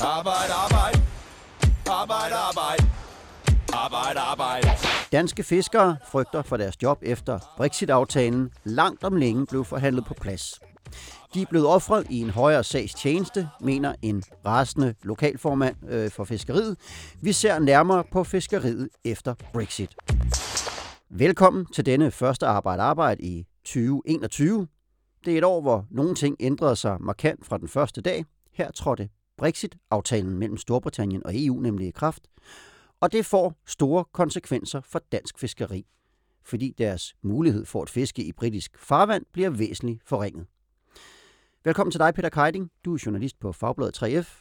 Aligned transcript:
Arbejde, 0.00 0.52
arbejde. 0.52 1.02
Arbejde, 1.86 2.34
arbejde. 2.34 2.84
Arbejde, 3.72 4.20
arbejde. 4.20 4.68
Danske 5.12 5.42
fiskere 5.42 5.96
frygter 6.10 6.42
for 6.42 6.56
deres 6.56 6.82
job 6.82 6.98
efter 7.02 7.38
Brexit-aftalen 7.56 8.50
langt 8.64 9.04
om 9.04 9.16
længe 9.16 9.46
blev 9.46 9.64
forhandlet 9.64 10.04
på 10.04 10.14
plads. 10.14 10.60
De 11.34 11.42
er 11.42 11.46
blevet 11.50 11.66
offret 11.66 12.06
i 12.10 12.20
en 12.20 12.30
højere 12.30 12.64
sags 12.64 12.94
tjeneste, 12.94 13.48
mener 13.60 13.94
en 14.02 14.22
rasende 14.46 14.94
lokalformand 15.02 15.76
øh, 15.88 16.10
for 16.10 16.24
fiskeriet. 16.24 16.76
Vi 17.22 17.32
ser 17.32 17.58
nærmere 17.58 18.04
på 18.12 18.24
fiskeriet 18.24 18.88
efter 19.04 19.34
Brexit. 19.52 19.94
Velkommen 21.10 21.66
til 21.66 21.86
denne 21.86 22.10
første 22.10 22.46
arbejde 22.46 22.82
arbejde 22.82 23.22
i 23.22 23.46
2021. 23.64 24.68
Det 25.24 25.34
er 25.34 25.38
et 25.38 25.44
år, 25.44 25.60
hvor 25.60 25.86
nogle 25.90 26.14
ting 26.14 26.36
ændrede 26.40 26.76
sig 26.76 26.96
markant 27.00 27.46
fra 27.46 27.58
den 27.58 27.68
første 27.68 28.00
dag. 28.00 28.24
Her 28.52 28.70
trådte 28.70 29.08
Brexit-aftalen 29.36 30.38
mellem 30.38 30.56
Storbritannien 30.56 31.26
og 31.26 31.32
EU 31.34 31.60
nemlig 31.60 31.88
i 31.88 31.90
kraft. 31.90 32.22
Og 33.00 33.12
det 33.12 33.26
får 33.26 33.54
store 33.66 34.04
konsekvenser 34.12 34.80
for 34.80 35.02
dansk 35.12 35.38
fiskeri, 35.38 35.86
fordi 36.44 36.74
deres 36.78 37.14
mulighed 37.22 37.64
for 37.64 37.82
at 37.82 37.90
fiske 37.90 38.24
i 38.24 38.32
britisk 38.32 38.78
farvand 38.78 39.24
bliver 39.32 39.50
væsentligt 39.50 40.02
forringet. 40.06 40.46
Velkommen 41.64 41.90
til 41.90 42.00
dig, 42.00 42.14
Peter 42.14 42.28
Keiding. 42.28 42.70
Du 42.84 42.94
er 42.94 43.02
journalist 43.06 43.40
på 43.40 43.52
Fagbladet 43.52 44.02
3F. 44.02 44.40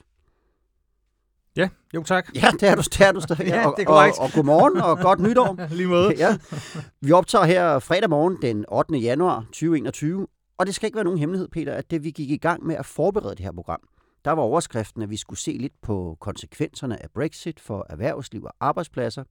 Ja, 1.56 1.70
jo 1.96 2.04
tak. 2.04 2.30
Ja, 2.36 2.52
det 2.52 2.64
er 2.70 2.76
du, 2.76 2.82
det 2.82 3.02
er 3.02 3.12
du 3.12 3.22
stadig. 3.28 3.48
Ja, 3.48 3.68
og, 3.68 3.74
det 3.78 3.84
er 3.84 3.90
og, 3.90 3.94
korrekt. 3.96 4.20
og, 4.20 4.30
godmorgen 4.34 4.82
og 4.82 4.98
godt 4.98 5.20
nytår. 5.20 5.68
Lige 5.76 5.88
måde. 5.88 6.14
Ja. 6.18 6.38
Vi 7.02 7.12
optager 7.12 7.46
her 7.46 7.80
fredag 7.80 8.10
morgen 8.10 8.38
den 8.42 8.66
8. 8.72 8.98
januar 8.98 9.40
2021, 9.40 10.28
og 10.58 10.66
det 10.66 10.76
skal 10.76 10.88
ikke 10.88 10.96
være 10.96 11.04
nogen 11.04 11.20
hemmelighed, 11.20 11.48
Peter, 11.48 11.74
at 11.74 11.92
det 11.92 12.04
vi 12.04 12.12
gik 12.12 12.30
i 12.30 12.38
gang 12.38 12.66
med 12.66 12.76
at 12.76 12.86
forberede 12.86 13.36
det 13.36 13.40
her 13.46 13.52
program, 13.52 13.80
der 14.26 14.32
var 14.32 14.42
overskriften, 14.42 15.02
at 15.02 15.10
vi 15.10 15.18
skulle 15.18 15.40
se 15.40 15.52
lidt 15.52 15.82
på 15.82 16.18
konsekvenserne 16.20 17.04
af 17.04 17.12
Brexit 17.12 17.60
for 17.60 17.86
erhvervsliv 17.90 18.44
og 18.44 18.54
arbejdspladser. 18.60 19.24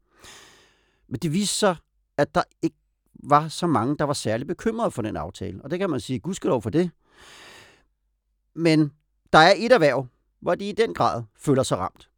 Men 1.09 1.19
det 1.19 1.33
viste 1.33 1.57
sig, 1.57 1.77
at 2.17 2.35
der 2.35 2.43
ikke 2.63 2.77
var 3.15 3.49
så 3.49 3.67
mange, 3.67 3.97
der 3.97 4.05
var 4.05 4.13
særlig 4.13 4.47
bekymrede 4.47 4.91
for 4.91 5.03
den 5.03 5.17
aftale. 5.17 5.63
Og 5.65 5.71
det 5.71 5.79
kan 5.79 5.91
man 5.91 6.01
sige, 6.01 6.19
gudskelov 6.19 6.63
for 6.63 6.71
det. 6.71 6.91
Men 8.55 8.93
der 9.33 9.39
er 9.39 9.55
et 9.57 9.73
erhverv, 9.73 10.07
hvor 10.41 10.55
de 10.55 10.69
i 10.69 10.73
den 10.73 10.95
grad 10.95 11.23
føler 11.37 11.63
sig 11.63 11.79
ramt. 11.79 12.11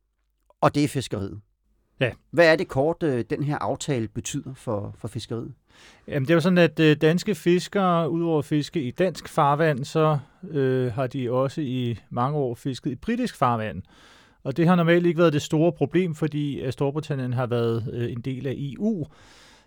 Og 0.61 0.75
det 0.75 0.85
er 0.85 0.89
fiskeriet. 0.89 1.41
Ja. 2.01 2.13
Hvad 2.31 2.53
er 2.53 2.57
det 2.57 2.69
kort, 2.69 3.03
øh, 3.03 3.25
den 3.31 3.43
her 3.43 3.59
aftale 3.59 4.09
betyder 4.09 4.55
for, 4.55 4.95
for 4.99 5.09
fiskeriet? 5.09 5.55
Jamen, 6.09 6.23
det 6.23 6.31
er 6.31 6.35
jo 6.35 6.41
sådan, 6.41 6.59
at 6.59 6.81
øh, 6.81 6.97
danske 6.97 7.35
fiskere, 7.35 8.11
udover 8.11 8.39
at 8.39 8.45
fiske 8.45 8.83
i 8.83 8.91
dansk 8.91 9.29
farvand, 9.29 9.85
så 9.85 10.19
øh, 10.51 10.93
har 10.93 11.07
de 11.07 11.31
også 11.31 11.61
i 11.61 11.99
mange 12.11 12.39
år 12.39 12.55
fisket 12.55 12.91
i 12.91 12.95
britisk 12.95 13.37
farvand. 13.37 13.83
Og 14.45 14.57
det 14.57 14.69
har 14.69 14.75
normalt 14.77 15.07
ikke 15.07 15.19
været 15.19 15.33
det 15.33 15.43
store 15.43 15.73
problem, 15.73 16.15
fordi 16.15 16.61
øh, 16.61 16.73
Storbritannien 16.73 17.33
har 17.33 17.47
været 17.47 17.91
øh, 17.93 18.13
en 18.13 18.21
del 18.21 18.47
af 18.47 18.55
EU. 18.57 19.07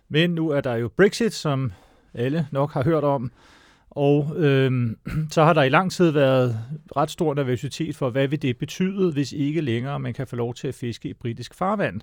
Men 0.08 0.30
nu 0.30 0.48
er 0.48 0.60
der 0.60 0.74
jo 0.74 0.88
Brexit, 0.96 1.34
som 1.34 1.72
alle 2.14 2.46
nok 2.52 2.72
har 2.72 2.84
hørt 2.84 3.04
om. 3.04 3.32
Og 3.90 4.32
øh, 4.36 4.96
så 5.30 5.44
har 5.44 5.52
der 5.52 5.62
i 5.62 5.68
lang 5.68 5.92
tid 5.92 6.10
været 6.10 6.58
ret 6.96 7.10
stor 7.10 7.34
nervøsitet 7.34 7.96
for, 7.96 8.10
hvad 8.10 8.28
vil 8.28 8.42
det 8.42 8.58
betyde, 8.58 9.12
hvis 9.12 9.32
ikke 9.32 9.60
længere 9.60 10.00
man 10.00 10.14
kan 10.14 10.26
få 10.26 10.36
lov 10.36 10.54
til 10.54 10.68
at 10.68 10.74
fiske 10.74 11.08
i 11.08 11.14
britisk 11.14 11.54
farvand. 11.54 12.00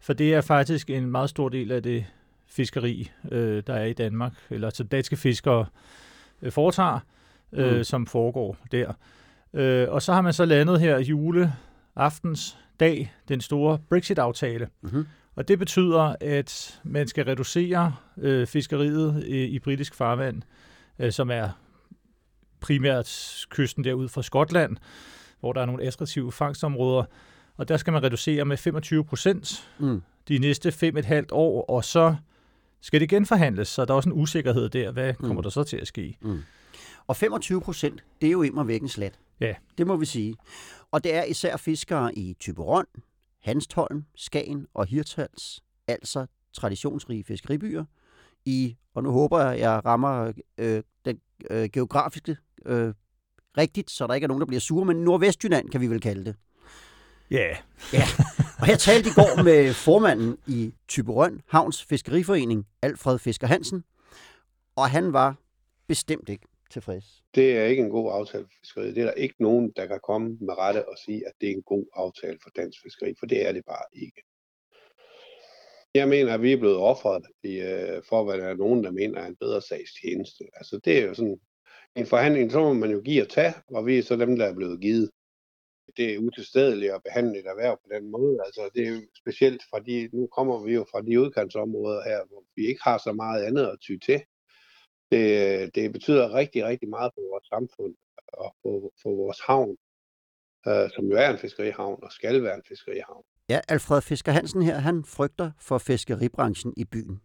For 0.00 0.12
det 0.12 0.34
er 0.34 0.40
faktisk 0.40 0.90
en 0.90 1.10
meget 1.10 1.30
stor 1.30 1.48
del 1.48 1.72
af 1.72 1.82
det 1.82 2.06
fiskeri, 2.48 3.10
øh, 3.30 3.62
der 3.66 3.74
er 3.74 3.84
i 3.84 3.92
Danmark, 3.92 4.32
eller 4.50 4.70
som 4.70 4.86
danske 4.88 5.16
fiskere 5.16 5.66
øh, 6.42 6.52
foretager, 6.52 6.98
øh, 7.52 7.76
Mm. 7.76 7.84
som 7.84 8.06
foregår 8.06 8.56
der. 8.72 8.92
Øh, 9.54 9.88
og 9.90 10.02
så 10.02 10.12
har 10.12 10.20
man 10.20 10.32
så 10.32 10.44
landet 10.44 10.80
her 10.80 10.98
juleaftens 10.98 12.58
dag, 12.80 13.12
den 13.28 13.40
store 13.40 13.78
Brexit-aftale. 13.90 14.68
Mm-hmm. 14.82 15.06
Og 15.36 15.48
det 15.48 15.58
betyder, 15.58 16.16
at 16.20 16.80
man 16.84 17.08
skal 17.08 17.24
reducere 17.24 17.94
øh, 18.18 18.46
fiskeriet 18.46 19.24
i, 19.26 19.44
i 19.44 19.58
britisk 19.58 19.94
farvand, 19.94 20.42
øh, 20.98 21.12
som 21.12 21.30
er 21.30 21.48
primært 22.60 23.46
kysten 23.50 23.84
derud 23.84 24.08
fra 24.08 24.22
Skotland, 24.22 24.76
hvor 25.40 25.52
der 25.52 25.60
er 25.60 25.66
nogle 25.66 25.82
attraktive 25.84 26.32
fangstområder. 26.32 27.04
Og 27.56 27.68
der 27.68 27.76
skal 27.76 27.92
man 27.92 28.02
reducere 28.02 28.44
med 28.44 28.56
25 28.56 29.04
procent 29.04 29.68
Mm. 29.78 30.02
de 30.28 30.38
næste 30.38 30.72
fem 30.72 30.96
et 30.96 31.04
halvt 31.04 31.32
år, 31.32 31.70
og 31.70 31.84
så 31.84 32.16
skal 32.86 33.00
det 33.00 33.08
genforhandles, 33.08 33.68
så 33.68 33.84
der 33.84 33.92
er 33.92 33.96
også 33.96 34.08
en 34.08 34.20
usikkerhed 34.20 34.68
der. 34.68 34.92
Hvad 34.92 35.14
kommer 35.14 35.34
Mm. 35.34 35.42
der 35.42 35.50
så 35.50 35.64
til 35.64 35.76
at 35.76 35.86
ske? 35.86 36.18
Og 37.06 37.16
25 37.16 37.60
procent, 37.60 38.04
det 38.20 38.26
er 38.26 38.30
jo 38.30 38.42
immer 38.42 38.64
væk 38.64 38.82
en 38.82 38.88
slat. 38.88 39.18
Ja. 39.40 39.54
Det 39.78 39.86
må 39.86 39.96
vi 39.96 40.06
sige. 40.06 40.36
Og 40.90 41.04
det 41.04 41.14
er 41.14 41.24
især 41.24 41.56
fiskere 41.56 42.18
i 42.18 42.34
Tyberon, 42.40 42.84
Hanstholm, 43.42 44.04
Skagen 44.16 44.66
og 44.74 44.86
Hirtals, 44.86 45.62
altså 45.88 46.26
traditionsrige 46.52 47.24
fiskeribyer, 47.24 47.84
i, 48.44 48.76
og 48.94 49.02
nu 49.02 49.10
håber 49.10 49.40
jeg, 49.40 49.58
jeg 49.58 49.84
rammer 49.84 50.32
øh, 50.58 50.82
den 51.04 51.18
øh, 51.50 51.68
geografiske 51.72 52.36
øh, 52.66 52.94
rigtigt, 53.58 53.90
så 53.90 54.06
der 54.06 54.14
ikke 54.14 54.24
er 54.24 54.28
nogen, 54.28 54.40
der 54.40 54.46
bliver 54.46 54.60
sure, 54.60 54.84
men 54.84 54.96
Nordvestjylland 54.96 55.70
kan 55.70 55.80
vi 55.80 55.86
vel 55.86 56.00
kalde 56.00 56.24
det. 56.24 56.34
Ja, 57.30 57.48
Og 58.60 58.68
jeg 58.68 58.78
talte 58.78 59.08
i 59.08 59.12
går 59.12 59.42
med 59.42 59.74
formanden 59.74 60.38
i 60.46 60.74
Typerøn 60.88 61.42
Havns 61.48 61.84
Fiskeriforening, 61.84 62.66
Alfred 62.82 63.18
Fisker 63.18 63.46
Hansen, 63.46 63.84
og 64.76 64.90
han 64.90 65.12
var 65.12 65.36
bestemt 65.88 66.28
ikke 66.28 66.46
tilfreds. 66.70 67.22
Det 67.34 67.56
er 67.58 67.64
ikke 67.64 67.82
en 67.82 67.90
god 67.90 68.12
aftale 68.12 68.44
for 68.44 68.52
fiskeriet. 68.60 68.94
Det 68.94 69.00
er 69.00 69.04
der 69.04 69.12
ikke 69.12 69.34
nogen, 69.38 69.72
der 69.76 69.86
kan 69.86 70.00
komme 70.06 70.28
med 70.40 70.58
rette 70.58 70.88
og 70.88 70.98
sige, 71.04 71.26
at 71.26 71.32
det 71.40 71.50
er 71.50 71.54
en 71.54 71.62
god 71.62 71.86
aftale 71.94 72.38
for 72.42 72.50
dansk 72.56 72.78
fiskeri, 72.82 73.14
for 73.18 73.26
det 73.26 73.48
er 73.48 73.52
det 73.52 73.64
bare 73.66 73.84
ikke. 73.92 74.22
Jeg 75.94 76.08
mener, 76.08 76.34
at 76.34 76.42
vi 76.42 76.52
er 76.52 76.56
blevet 76.56 76.76
offret 76.76 77.22
i, 77.44 77.54
øh, 77.60 78.02
for, 78.08 78.24
hvad 78.24 78.38
der 78.38 78.46
er 78.46 78.56
nogen, 78.56 78.84
der 78.84 78.90
mener 78.90 79.20
er 79.20 79.26
en 79.26 79.36
bedre 79.36 79.62
sags 79.62 79.90
tjeneste. 80.02 80.44
Altså, 80.54 80.80
det 80.84 80.98
er 80.98 81.06
jo 81.06 81.14
sådan 81.14 81.40
en 81.96 82.06
forhandling, 82.06 82.52
så 82.52 82.60
må 82.60 82.72
man 82.72 82.90
jo 82.90 83.00
give 83.00 83.22
og 83.22 83.28
tage, 83.28 83.54
og 83.68 83.86
vi 83.86 83.98
er 83.98 84.02
så 84.02 84.16
dem, 84.16 84.36
der 84.36 84.46
er 84.46 84.54
blevet 84.54 84.80
givet. 84.80 85.10
Det 85.96 86.14
er 86.14 86.18
utilstedeligt 86.18 86.92
at 86.92 87.02
behandle 87.02 87.38
et 87.38 87.46
erhverv 87.46 87.76
på 87.76 87.88
den 87.94 88.10
måde. 88.10 88.38
Altså, 88.46 88.70
det 88.74 88.86
er 88.86 88.90
jo 88.90 89.00
specielt, 89.22 89.62
fordi 89.74 90.08
nu 90.12 90.26
kommer 90.26 90.64
vi 90.64 90.74
jo 90.74 90.86
fra 90.90 91.02
de 91.02 91.20
udkantsområder 91.20 92.02
her, 92.04 92.20
hvor 92.28 92.44
vi 92.56 92.66
ikke 92.66 92.80
har 92.82 92.98
så 92.98 93.12
meget 93.12 93.42
andet 93.44 93.66
at 93.66 93.78
ty 93.80 93.96
til. 94.06 94.20
Det, 95.10 95.74
det 95.74 95.92
betyder 95.92 96.34
rigtig, 96.34 96.64
rigtig 96.64 96.88
meget 96.88 97.12
for 97.14 97.22
vores 97.30 97.46
samfund 97.46 97.94
og 98.32 98.54
for, 98.62 98.92
for 99.02 99.10
vores 99.22 99.40
havn, 99.46 99.76
øh, 100.68 100.90
som 100.94 101.04
jo 101.10 101.16
er 101.16 101.30
en 101.30 101.38
fiskerihavn 101.38 101.98
og 102.02 102.12
skal 102.12 102.42
være 102.42 102.54
en 102.54 102.62
fiskerihavn. 102.68 103.24
Ja, 103.48 103.60
Alfred 103.68 104.02
Fisker 104.02 104.32
Hansen 104.32 104.62
her, 104.62 104.78
han 104.78 105.04
frygter 105.04 105.50
for 105.60 105.78
fiskeribranchen 105.78 106.74
i 106.76 106.84
byen. 106.84 107.20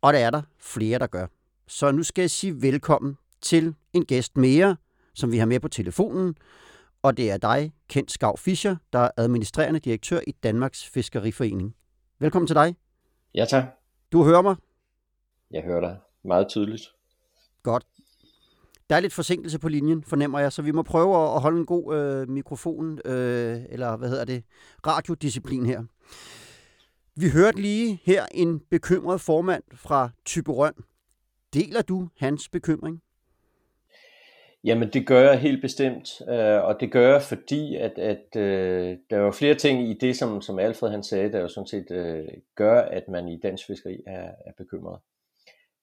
Og 0.00 0.12
det 0.12 0.20
er 0.20 0.30
der 0.30 0.42
flere, 0.58 0.98
der 0.98 1.06
gør. 1.06 1.26
Så 1.66 1.90
nu 1.90 2.02
skal 2.02 2.22
jeg 2.22 2.30
sige 2.30 2.62
velkommen 2.62 3.16
til 3.40 3.74
en 3.92 4.04
gæst 4.04 4.36
mere, 4.36 4.76
som 5.14 5.32
vi 5.32 5.38
har 5.38 5.46
med 5.46 5.60
på 5.60 5.68
telefonen. 5.68 6.34
Og 7.02 7.16
det 7.16 7.30
er 7.30 7.36
dig, 7.36 7.72
Kent 7.88 8.10
Skav 8.10 8.36
Fischer, 8.38 8.76
der 8.92 8.98
er 8.98 9.10
administrerende 9.16 9.80
direktør 9.80 10.20
i 10.26 10.32
Danmarks 10.32 10.88
Fiskeriforening. 10.88 11.74
Velkommen 12.18 12.46
til 12.46 12.56
dig. 12.56 12.76
Ja 13.34 13.44
tak. 13.44 13.64
Du 14.12 14.24
hører 14.24 14.42
mig 14.42 14.56
Jeg 15.50 15.62
hører 15.62 15.80
dig 15.80 15.98
meget 16.24 16.48
tydeligt. 16.48 16.82
godt. 17.62 17.86
Der 18.90 18.96
er 18.96 19.00
lidt 19.00 19.12
forsinkelse 19.12 19.58
på 19.58 19.68
linjen, 19.68 20.04
fornemmer 20.04 20.38
jeg, 20.38 20.52
så 20.52 20.62
vi 20.62 20.70
må 20.70 20.82
prøve 20.82 21.34
at 21.34 21.40
holde 21.40 21.58
en 21.60 21.66
god 21.66 21.96
øh, 21.96 22.28
mikrofon, 22.28 22.98
øh, 23.04 23.60
eller 23.68 23.96
hvad 23.96 24.08
hedder 24.08 24.24
det, 24.24 24.44
radiodisciplin 24.86 25.66
her. 25.66 25.82
Vi 27.16 27.28
hørte 27.30 27.60
lige 27.60 28.00
her 28.04 28.26
en 28.34 28.60
bekymret 28.70 29.20
formand 29.20 29.62
fra 29.74 30.10
Tyberøn. 30.24 30.72
Deler 31.54 31.82
du 31.82 32.08
hans 32.16 32.48
bekymring? 32.48 33.02
Jamen 34.64 34.92
det 34.92 35.06
gør 35.06 35.20
jeg 35.20 35.40
helt 35.40 35.62
bestemt, 35.62 36.20
øh, 36.28 36.64
og 36.64 36.80
det 36.80 36.92
gør 36.92 37.12
jeg 37.12 37.22
fordi, 37.22 37.76
at, 37.76 37.98
at 37.98 38.36
øh, 38.36 38.98
der 39.10 39.16
er 39.16 39.20
jo 39.20 39.30
flere 39.30 39.54
ting 39.54 39.90
i 39.90 39.94
det, 39.94 40.16
som, 40.16 40.42
som 40.42 40.58
Alfred 40.58 40.90
han 40.90 41.02
sagde, 41.02 41.32
der 41.32 41.40
jo 41.40 41.48
sådan 41.48 41.66
set 41.66 41.90
øh, 41.90 42.28
gør, 42.56 42.80
at 42.80 43.08
man 43.08 43.28
i 43.28 43.40
dansk 43.40 43.66
fiskeri 43.66 44.02
er, 44.06 44.30
er 44.46 44.52
bekymret. 44.58 45.00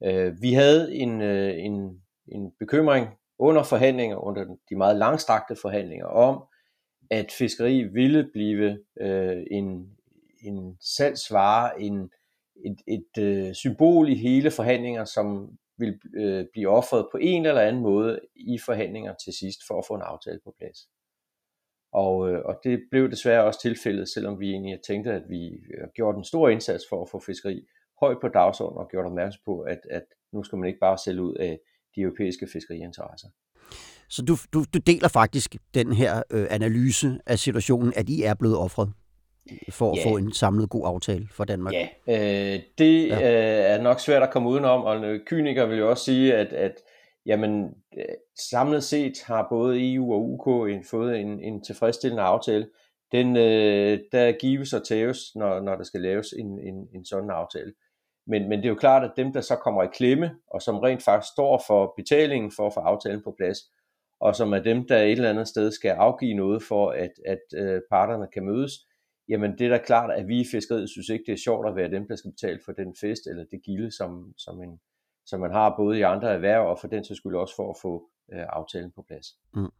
Øh, 0.04 0.42
vi 0.42 0.54
havde 0.54 0.96
en, 0.96 1.22
øh, 1.22 1.54
en, 1.58 2.02
en 2.28 2.52
bekymring 2.60 3.08
under 3.40 3.64
forhandlinger, 3.64 4.18
under 4.18 4.46
de 4.70 4.76
meget 4.76 4.98
langstrakte 4.98 5.56
forhandlinger 5.62 6.06
om, 6.06 6.44
at 7.10 7.32
fiskeri 7.32 7.84
ville 7.84 8.30
blive 8.34 8.80
øh, 9.02 9.44
en, 9.52 9.90
en 10.42 10.78
salgsvare, 10.82 11.82
en, 11.82 12.12
et, 12.66 12.78
et 12.88 13.24
øh, 13.24 13.54
symbol 13.54 14.10
i 14.10 14.16
hele 14.16 14.52
forhandlinger, 14.52 15.06
som 15.06 15.58
vil 15.78 16.00
øh, 16.16 16.46
blive 16.54 16.70
offret 16.70 17.08
på 17.12 17.18
en 17.18 17.46
eller 17.46 17.62
anden 17.62 17.82
måde 17.82 18.20
i 18.36 18.58
forhandlinger 18.66 19.14
til 19.26 19.34
sidst 19.34 19.60
for 19.68 19.80
at 19.80 19.86
få 19.88 19.94
en 19.94 20.02
aftale 20.02 20.40
på 20.44 20.56
plads. 20.58 20.80
Og, 21.94 22.30
øh, 22.30 22.42
og 22.46 22.60
det 22.64 22.84
blev 22.92 23.12
desværre 23.12 23.44
også 23.44 23.62
tilfældet, 23.62 24.10
selvom 24.10 24.40
vi 24.40 24.50
egentlig 24.50 24.80
tænkte, 24.88 25.12
at 25.12 25.24
vi 25.30 25.46
øh, 25.48 25.88
gjorde 25.96 26.18
en 26.18 26.24
stor 26.24 26.50
indsats 26.50 26.84
for 26.90 27.02
at 27.02 27.10
få 27.10 27.20
fiskeri 27.20 27.66
højt 28.02 28.18
på 28.22 28.28
dagsordenen 28.28 28.82
og 28.84 28.90
gjort 28.92 29.06
opmærksom 29.06 29.42
på, 29.46 29.60
at, 29.62 29.80
at 29.90 30.04
nu 30.34 30.44
skal 30.44 30.58
man 30.58 30.68
ikke 30.68 30.80
bare 30.80 30.98
sælge 30.98 31.22
ud 31.22 31.36
af 31.36 31.60
de 31.96 32.02
europæiske 32.02 32.48
fiskeriinteresser. 32.54 33.28
Så 34.10 34.22
du, 34.22 34.36
du, 34.54 34.66
du 34.74 34.80
deler 34.80 35.08
faktisk 35.08 35.56
den 35.74 35.94
her 35.94 36.24
øh, 36.32 36.48
analyse 36.50 37.20
af 37.26 37.40
situationen, 37.40 37.94
at 37.96 38.10
I 38.10 38.24
er 38.24 38.34
blevet 38.34 38.58
offret 38.58 38.94
for 39.70 39.92
at 39.92 39.98
Ja. 39.98 40.10
få 40.12 40.18
en 40.18 40.34
samlet 40.34 40.70
god 40.70 40.82
aftale 40.86 41.28
for 41.32 41.44
Danmark. 41.46 41.74
Ja, 41.74 41.88
øh, 42.08 42.60
det 42.78 43.08
Ja. 43.08 43.16
øh, 43.16 43.72
er 43.78 43.82
nok 43.82 44.00
svært 44.00 44.24
at 44.24 44.30
komme 44.32 44.50
udenom, 44.50 44.82
og 44.84 44.98
en 45.14 45.20
kyniker 45.26 45.66
vil 45.66 45.78
jo 45.78 45.90
også 45.90 46.04
sige, 46.04 46.36
at, 46.36 46.54
at 46.54 46.74
jamen, 47.26 47.64
øh, 47.98 48.06
samlet 48.40 48.84
set 48.84 49.14
har 49.26 49.48
både 49.50 49.94
EU 49.94 50.14
og 50.14 50.22
UK 50.30 50.70
en, 50.70 50.84
fået 50.84 51.20
en, 51.20 51.40
en 51.40 51.64
tilfredsstillende 51.64 52.24
aftale. 52.24 52.68
Den, 53.12 53.38
øh, 53.38 54.00
der 54.12 54.32
gives 54.40 54.74
og 54.74 54.88
tages, 54.88 55.20
når, 55.36 55.60
når 55.62 55.76
der 55.76 55.84
skal 55.84 56.02
laves 56.02 56.28
en, 56.38 56.60
en, 56.60 56.88
en 56.96 57.06
sådan 57.06 57.30
aftale. 57.30 57.74
Men, 58.30 58.50
men 58.50 58.60
det 58.60 58.66
er 58.66 58.70
jo 58.70 58.76
klart, 58.76 59.04
at 59.04 59.12
dem, 59.18 59.34
der 59.34 59.42
så 59.42 59.56
kommer 59.56 59.84
i 59.84 59.88
klemme, 59.94 60.32
og 60.52 60.62
som 60.62 60.78
rent 60.78 61.04
faktisk 61.04 61.32
står 61.34 61.64
for 61.68 61.94
betalingen 61.98 62.52
for 62.56 62.68
at 62.68 62.74
få 62.74 62.80
aftalen 62.80 63.22
på 63.24 63.34
plads, 63.38 63.58
og 64.20 64.36
som 64.36 64.54
er 64.54 64.60
dem, 64.60 64.88
der 64.88 64.98
et 64.98 65.12
eller 65.12 65.30
andet 65.30 65.48
sted 65.48 65.72
skal 65.72 65.90
afgive 65.90 66.34
noget 66.34 66.64
for, 66.64 66.90
at, 66.90 67.12
at 67.26 67.40
øh, 67.56 67.82
parterne 67.92 68.28
kan 68.34 68.46
mødes, 68.46 68.72
jamen 69.30 69.58
det 69.58 69.66
er 69.66 69.70
da 69.70 69.78
klart, 69.78 70.12
at 70.12 70.28
vi 70.28 70.40
i 70.40 70.46
fiskeriet 70.52 70.90
synes 70.90 71.10
ikke, 71.10 71.24
det 71.28 71.34
er 71.34 71.38
sjovt 71.38 71.68
at 71.68 71.76
være 71.76 71.92
dem, 71.92 72.08
der 72.08 72.16
skal 72.16 72.32
betale 72.32 72.60
for 72.66 72.72
den 72.72 72.96
fest 73.02 73.28
eller 73.28 73.46
det 73.52 73.64
gilde, 73.64 73.92
som, 73.92 74.34
som, 74.38 74.62
en, 74.62 74.80
som 75.26 75.40
man 75.40 75.52
har 75.52 75.74
både 75.78 76.00
i 76.00 76.02
andre 76.02 76.34
erhverv, 76.34 76.70
og 76.70 76.78
for 76.82 76.88
den 76.88 77.04
sags 77.04 77.18
skyld 77.18 77.36
også 77.36 77.56
for 77.56 77.70
at 77.70 77.78
få 77.82 78.10
øh, 78.34 78.46
aftalen 78.50 78.92
på 78.92 79.04
plads. 79.08 79.28
Mm. 79.56 79.72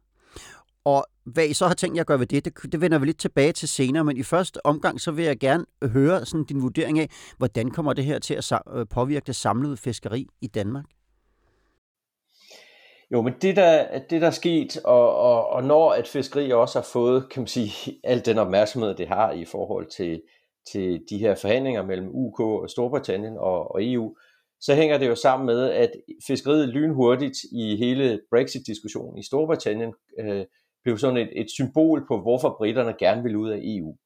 Og 0.84 1.04
hvad 1.24 1.46
I 1.46 1.52
så 1.52 1.66
har 1.66 1.74
tænkt 1.74 1.96
jer 1.96 2.00
at 2.00 2.06
gøre 2.06 2.18
ved 2.18 2.26
det, 2.26 2.44
det, 2.44 2.72
det 2.72 2.80
vender 2.80 2.98
vi 2.98 3.06
lidt 3.06 3.18
tilbage 3.18 3.52
til 3.52 3.68
senere, 3.68 4.04
men 4.04 4.16
i 4.16 4.22
første 4.22 4.66
omgang, 4.66 5.00
så 5.00 5.10
vil 5.12 5.24
jeg 5.24 5.38
gerne 5.38 5.64
høre 5.82 6.26
sådan 6.26 6.44
din 6.44 6.62
vurdering 6.62 6.98
af, 6.98 7.10
hvordan 7.38 7.70
kommer 7.70 7.92
det 7.92 8.04
her 8.04 8.18
til 8.18 8.34
at 8.34 8.52
øh, 8.74 8.86
påvirke 8.90 9.26
det 9.26 9.36
samlede 9.36 9.76
fiskeri 9.76 10.26
i 10.40 10.46
Danmark? 10.46 10.84
Jo, 13.12 13.22
men 13.22 13.32
det 13.42 13.56
der, 13.56 13.98
det 13.98 14.20
der 14.20 14.26
er 14.26 14.30
sket, 14.30 14.80
og, 14.84 15.16
og, 15.16 15.48
og 15.48 15.64
når 15.64 15.92
at 15.92 16.08
fiskeri 16.08 16.52
også 16.52 16.78
har 16.78 16.88
fået, 16.92 17.30
kan 17.30 17.40
man 17.40 17.46
sige, 17.46 17.72
al 18.04 18.26
den 18.26 18.38
opmærksomhed, 18.38 18.94
det 18.94 19.08
har 19.08 19.32
i 19.32 19.44
forhold 19.44 19.86
til, 19.86 20.22
til 20.72 21.02
de 21.10 21.18
her 21.18 21.34
forhandlinger 21.34 21.86
mellem 21.86 22.08
UK 22.12 22.40
og 22.40 22.70
Storbritannien 22.70 23.36
og, 23.38 23.74
og 23.74 23.84
EU, 23.92 24.16
så 24.60 24.74
hænger 24.74 24.98
det 24.98 25.08
jo 25.08 25.14
sammen 25.14 25.46
med, 25.46 25.70
at 25.70 25.90
fiskeriet 26.26 26.68
lynhurtigt 26.68 27.36
i 27.52 27.76
hele 27.76 28.20
Brexit-diskussionen 28.30 29.18
i 29.18 29.26
Storbritannien 29.26 29.94
øh, 30.20 30.44
blev 30.84 30.98
sådan 30.98 31.16
et, 31.16 31.28
et 31.40 31.50
symbol 31.50 32.06
på, 32.08 32.20
hvorfor 32.20 32.54
britterne 32.58 32.94
gerne 32.98 33.22
vil 33.22 33.36
ud 33.36 33.50
af 33.50 33.60
EU. 33.62 33.96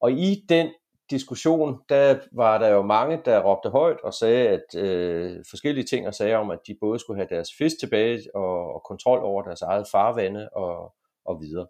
Og 0.00 0.12
i 0.12 0.44
den 0.48 0.68
diskussion, 1.10 1.80
der 1.88 2.18
var 2.32 2.58
der 2.58 2.68
jo 2.68 2.82
mange, 2.82 3.22
der 3.24 3.42
råbte 3.42 3.70
højt 3.70 4.00
og 4.00 4.14
sagde, 4.14 4.48
at 4.48 4.74
øh, 4.82 5.44
forskellige 5.50 5.84
ting 5.84 6.06
og 6.06 6.14
sagde 6.14 6.34
om, 6.34 6.50
at 6.50 6.58
de 6.66 6.76
både 6.80 6.98
skulle 6.98 7.18
have 7.18 7.28
deres 7.36 7.48
fisk 7.58 7.80
tilbage 7.80 8.20
og, 8.34 8.74
og 8.74 8.82
kontrol 8.82 9.18
over 9.18 9.42
deres 9.42 9.62
eget 9.62 9.88
farvande 9.90 10.48
og, 10.48 10.94
og 11.24 11.40
videre. 11.40 11.66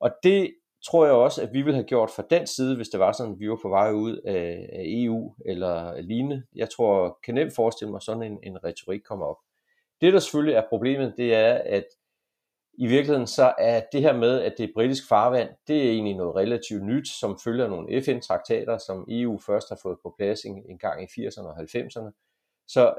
Og 0.00 0.10
det 0.22 0.54
tror 0.86 1.04
jeg 1.04 1.14
også, 1.14 1.42
at 1.42 1.52
vi 1.52 1.62
ville 1.62 1.74
have 1.74 1.86
gjort 1.86 2.10
fra 2.10 2.24
den 2.30 2.46
side, 2.46 2.76
hvis 2.76 2.88
det 2.88 3.00
var 3.00 3.12
sådan, 3.12 3.32
at 3.32 3.38
vi 3.40 3.50
var 3.50 3.58
på 3.62 3.68
vej 3.68 3.92
ud 3.92 4.16
af, 4.16 4.68
af 4.72 4.82
EU 4.86 5.34
eller 5.46 6.00
lignende. 6.00 6.42
Jeg 6.54 6.70
tror, 6.70 7.18
kan 7.24 7.34
nemt 7.34 7.54
forestille 7.54 7.90
mig, 7.90 8.02
sådan 8.02 8.22
en, 8.22 8.38
en 8.42 8.64
retorik 8.64 9.00
kommer 9.00 9.26
op. 9.26 9.36
Det, 10.00 10.12
der 10.12 10.18
selvfølgelig 10.18 10.54
er 10.54 10.68
problemet, 10.68 11.14
det 11.16 11.34
er, 11.34 11.54
at 11.54 11.84
i 12.74 12.86
virkeligheden 12.86 13.26
så 13.26 13.54
er 13.58 13.82
det 13.92 14.00
her 14.00 14.12
med, 14.12 14.40
at 14.40 14.54
det 14.58 14.64
er 14.64 14.72
britisk 14.74 15.08
farvand, 15.08 15.48
det 15.66 15.86
er 15.86 15.90
egentlig 15.90 16.16
noget 16.16 16.36
relativt 16.36 16.82
nyt, 16.82 17.08
som 17.08 17.38
følger 17.44 17.68
nogle 17.68 18.02
FN-traktater, 18.02 18.78
som 18.78 19.06
EU 19.08 19.38
først 19.38 19.68
har 19.68 19.78
fået 19.82 19.98
på 20.02 20.14
plads 20.18 20.40
en, 20.40 20.62
en 20.68 20.78
gang 20.78 21.02
i 21.02 21.06
80'erne 21.06 21.46
og 21.46 21.56
90'erne. 21.60 22.10
Så 22.68 22.94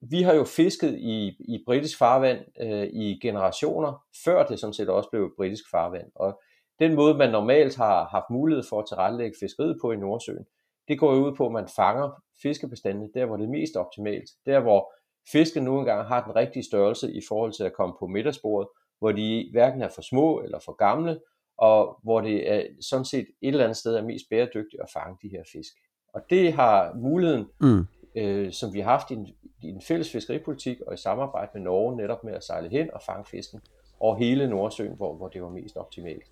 vi 0.00 0.22
har 0.22 0.34
jo 0.34 0.44
fisket 0.44 0.94
i, 0.98 1.28
i 1.28 1.62
britisk 1.66 1.98
farvand 1.98 2.38
øh, 2.60 2.88
i 2.92 3.18
generationer, 3.22 4.04
før 4.24 4.46
det 4.46 4.60
sådan 4.60 4.74
set 4.74 4.88
også 4.88 5.08
blev 5.10 5.32
britisk 5.36 5.70
farvand. 5.70 6.10
Og 6.14 6.42
den 6.78 6.94
måde, 6.94 7.14
man 7.14 7.30
normalt 7.30 7.76
har 7.76 8.04
haft 8.04 8.30
mulighed 8.30 8.64
for 8.68 8.80
at 8.80 8.88
tilrettelægge 8.88 9.36
fiskeriet 9.40 9.78
på 9.82 9.92
i 9.92 9.96
Nordsøen, 9.96 10.46
det 10.88 10.98
går 10.98 11.14
jo 11.14 11.26
ud 11.26 11.36
på, 11.36 11.46
at 11.46 11.52
man 11.52 11.68
fanger 11.76 12.22
fiskebestandene 12.42 13.10
der, 13.14 13.26
hvor 13.26 13.36
det 13.36 13.44
er 13.44 13.50
mest 13.50 13.76
optimalt. 13.76 14.30
Der, 14.46 14.60
hvor 14.60 14.92
fisken 15.32 15.64
nu 15.64 15.78
engang 15.78 16.08
har 16.08 16.24
den 16.24 16.36
rigtige 16.36 16.64
størrelse 16.64 17.12
i 17.12 17.20
forhold 17.28 17.52
til 17.52 17.64
at 17.64 17.72
komme 17.72 17.94
på 18.00 18.06
middagsbordet, 18.06 18.68
hvor 18.98 19.12
de 19.12 19.48
hverken 19.52 19.82
er 19.82 19.88
for 19.88 20.02
små 20.02 20.40
eller 20.40 20.58
for 20.58 20.72
gamle, 20.72 21.20
og 21.58 21.98
hvor 22.02 22.20
det 22.20 22.52
er 22.52 22.62
sådan 22.80 23.04
set 23.04 23.26
et 23.42 23.48
eller 23.48 23.64
andet 23.64 23.76
sted 23.76 23.94
er 23.94 24.02
mest 24.02 24.24
bæredygtigt 24.30 24.82
at 24.82 24.90
fange 24.92 25.18
de 25.22 25.28
her 25.28 25.42
fisk. 25.52 25.72
Og 26.14 26.20
det 26.30 26.52
har 26.52 26.94
muligheden, 26.94 27.46
Mm. 27.60 27.86
øh, 28.16 28.52
som 28.52 28.74
vi 28.74 28.80
har 28.80 28.90
haft 28.90 29.10
i 29.10 29.14
en, 29.14 29.26
i 29.62 29.66
en 29.68 29.80
fælles 29.82 30.12
fiskeripolitik 30.12 30.80
og 30.80 30.94
i 30.94 30.96
samarbejde 30.96 31.50
med 31.54 31.62
Norge, 31.62 31.96
netop 31.96 32.24
med 32.24 32.32
at 32.34 32.44
sejle 32.44 32.68
hen 32.68 32.90
og 32.94 33.02
fange 33.06 33.24
fisken 33.24 33.60
over 34.00 34.16
hele 34.16 34.48
Nordsøen, 34.48 34.96
hvor, 34.96 35.14
hvor 35.14 35.28
det 35.28 35.42
var 35.42 35.48
mest 35.48 35.76
optimalt. 35.76 36.24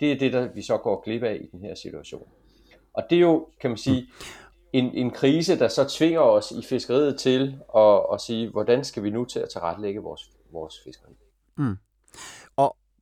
Det 0.00 0.12
er 0.12 0.18
det, 0.18 0.32
der 0.32 0.52
vi 0.52 0.62
så 0.62 0.76
går 0.76 1.00
glip 1.00 1.22
af 1.22 1.34
i 1.34 1.46
den 1.56 1.60
her 1.64 1.74
situation. 1.74 2.28
Og 2.92 3.02
det 3.10 3.16
er 3.16 3.20
jo, 3.20 3.48
kan 3.60 3.70
man 3.70 3.76
sige, 3.76 4.06
en, 4.72 4.94
en 4.94 5.10
krise, 5.10 5.58
der 5.58 5.68
så 5.68 5.84
tvinger 5.88 6.20
os 6.20 6.50
i 6.52 6.62
fiskeriet 6.68 7.18
til 7.20 7.58
at, 7.76 8.00
at 8.12 8.20
sige, 8.20 8.50
hvordan 8.50 8.84
skal 8.84 9.02
vi 9.02 9.10
nu 9.10 9.24
til 9.24 9.40
at 9.40 9.48
tilrettelægge 9.48 10.00
vores, 10.00 10.30
vores 10.52 10.74
fiskeri. 10.84 11.12
Og, 11.58 11.76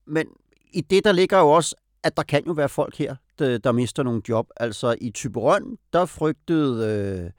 men 0.07 0.27
i 0.73 0.81
det, 0.81 1.05
der 1.05 1.13
ligger 1.13 1.39
jo 1.39 1.49
også, 1.49 1.77
at 2.07 2.17
der 2.17 2.23
kan 2.23 2.43
jo 2.47 2.53
være 2.53 2.69
folk 2.69 2.97
her, 2.97 3.17
der, 3.39 3.59
der 3.59 3.73
mister 3.73 4.03
nogle 4.03 4.23
job. 4.29 4.47
Altså 4.57 4.97
i 5.01 5.11
Typerøn, 5.11 5.79
der 5.93 6.05
frygtede 6.05 6.87
øh, 6.87 7.31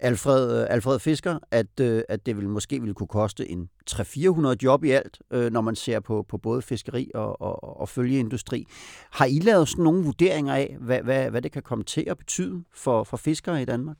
Alfred, 0.00 0.60
øh, 0.60 0.66
Alfred 0.70 0.98
Fisker, 0.98 1.38
at, 1.50 1.80
øh, 1.80 2.02
at 2.08 2.26
det 2.26 2.36
ville, 2.36 2.50
måske 2.50 2.80
ville 2.80 2.94
kunne 2.94 3.06
koste 3.06 3.50
en 3.50 3.68
300-400 3.90 4.56
job 4.62 4.84
i 4.84 4.90
alt, 4.90 5.18
øh, 5.30 5.52
når 5.52 5.60
man 5.60 5.76
ser 5.76 6.00
på, 6.00 6.24
på 6.28 6.38
både 6.38 6.62
fiskeri 6.62 7.10
og, 7.14 7.40
og, 7.40 7.80
og 7.80 7.88
følgeindustri. 7.88 8.66
Har 9.10 9.26
I 9.26 9.38
lavet 9.38 9.68
sådan 9.68 9.84
nogle 9.84 10.04
vurderinger 10.04 10.54
af, 10.54 10.76
hvad, 10.80 11.00
hvad, 11.00 11.30
hvad 11.30 11.42
det 11.42 11.52
kan 11.52 11.62
komme 11.62 11.84
til 11.84 12.04
at 12.10 12.18
betyde 12.18 12.64
for, 12.74 13.04
for 13.04 13.16
fiskere 13.16 13.62
i 13.62 13.64
Danmark? 13.64 13.96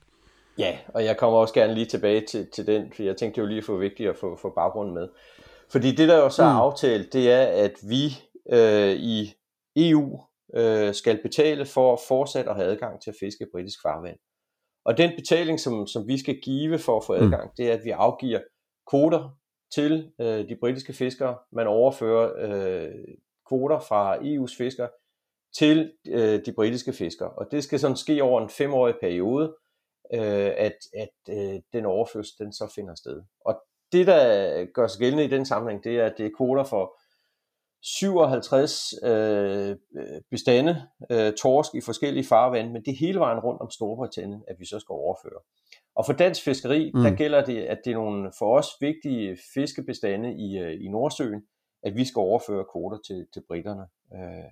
Ja, 0.57 0.77
og 0.87 1.05
jeg 1.05 1.17
kommer 1.17 1.39
også 1.39 1.53
gerne 1.53 1.73
lige 1.73 1.85
tilbage 1.85 2.25
til, 2.25 2.47
til 2.53 2.67
den, 2.67 2.91
for 2.95 3.03
jeg 3.03 3.17
tænkte 3.17 3.35
det 3.35 3.43
var 3.43 3.49
lige 3.49 3.63
for 3.63 3.77
vigtigt 3.77 4.09
at 4.09 4.17
få, 4.17 4.37
få 4.41 4.49
baggrunden 4.49 4.93
med. 4.93 5.07
Fordi 5.71 5.95
det, 5.95 6.09
der 6.09 6.17
jo 6.17 6.29
så 6.29 6.43
er 6.43 6.53
Mm. 6.53 6.59
aftalt, 6.59 7.13
det 7.13 7.31
er, 7.31 7.45
at 7.65 7.73
vi 7.89 8.05
øh, 8.51 8.95
i 8.95 9.33
EU 9.75 10.19
øh, 10.55 10.93
skal 10.93 11.21
betale 11.21 11.65
for 11.65 11.93
at 11.93 11.99
fortsat 12.07 12.47
at 12.47 12.55
have 12.55 12.67
adgang 12.67 13.01
til 13.01 13.09
at 13.09 13.15
fiske 13.19 13.47
britisk 13.53 13.79
farvand. 13.81 14.17
Og 14.85 14.97
den 14.97 15.11
betaling, 15.17 15.59
som, 15.59 15.87
som 15.87 16.07
vi 16.07 16.17
skal 16.17 16.39
give 16.43 16.79
for 16.79 16.97
at 16.97 17.03
få 17.03 17.17
Mm. 17.17 17.23
adgang, 17.23 17.57
det 17.57 17.69
er, 17.69 17.73
at 17.73 17.83
vi 17.83 17.89
afgiver 17.89 18.39
kvoter 18.89 19.29
til 19.75 20.11
øh, 20.21 20.49
de 20.49 20.55
britiske 20.59 20.93
fiskere. 20.93 21.37
Man 21.51 21.67
overfører 21.67 22.31
øh, 22.37 22.91
kvoter 23.47 23.79
fra 23.79 24.17
EU's 24.17 24.57
fiskere 24.57 24.89
til 25.57 25.93
øh, 26.07 26.45
de 26.45 26.53
britiske 26.53 26.93
fiskere. 26.93 27.29
Og 27.29 27.47
det 27.51 27.63
skal 27.63 27.79
sådan 27.79 27.97
ske 27.97 28.23
over 28.23 28.41
en 28.41 28.49
femårig 28.49 28.95
periode, 29.01 29.55
øh, 30.13 30.51
at, 30.57 30.77
at 30.97 31.09
øh, 31.29 31.59
den 31.73 31.85
overførsel 31.85 32.33
den 32.45 32.53
så 32.53 32.71
finder 32.75 32.95
sted. 32.95 33.21
Og 33.45 33.61
det, 33.91 34.07
der 34.07 34.65
gør 34.65 34.87
sig 34.87 34.99
gældende 34.99 35.25
i 35.25 35.27
den 35.27 35.45
sammenhæng, 35.45 35.83
det 35.83 35.99
er, 35.99 36.05
at 36.05 36.13
det 36.17 36.25
er 36.25 36.29
kvoter 36.37 36.63
for 36.63 36.99
57 37.81 38.93
øh, 39.03 39.75
bestande 40.31 40.87
øh, 41.11 41.33
torsk 41.33 41.75
i 41.75 41.81
forskellige 41.81 42.27
farvande, 42.27 42.73
men 42.73 42.81
det 42.81 42.91
er 42.91 42.95
hele 42.99 43.19
vejen 43.19 43.39
rundt 43.39 43.61
om 43.61 43.69
Storbritannien, 43.69 44.43
at 44.47 44.55
vi 44.59 44.65
så 44.65 44.79
skal 44.79 44.93
overføre. 44.93 45.39
Og 45.95 46.05
for 46.05 46.13
dansk 46.13 46.43
fiskeri, 46.43 46.91
mm. 46.93 47.01
der 47.01 47.15
gælder 47.15 47.45
det, 47.45 47.57
at 47.57 47.79
det 47.85 47.91
er 47.91 47.95
nogle 47.95 48.31
for 48.39 48.57
os 48.57 48.67
vigtige 48.81 49.37
fiskebestande 49.53 50.33
i, 50.33 50.57
øh, 50.57 50.85
i 50.85 50.87
Nordsøen, 50.87 51.41
at 51.83 51.95
vi 51.95 52.05
skal 52.05 52.19
overføre 52.19 52.65
kvoter 52.71 52.97
til, 53.07 53.27
til 53.33 53.43
britterne. 53.47 53.85
Øh, 54.13 54.49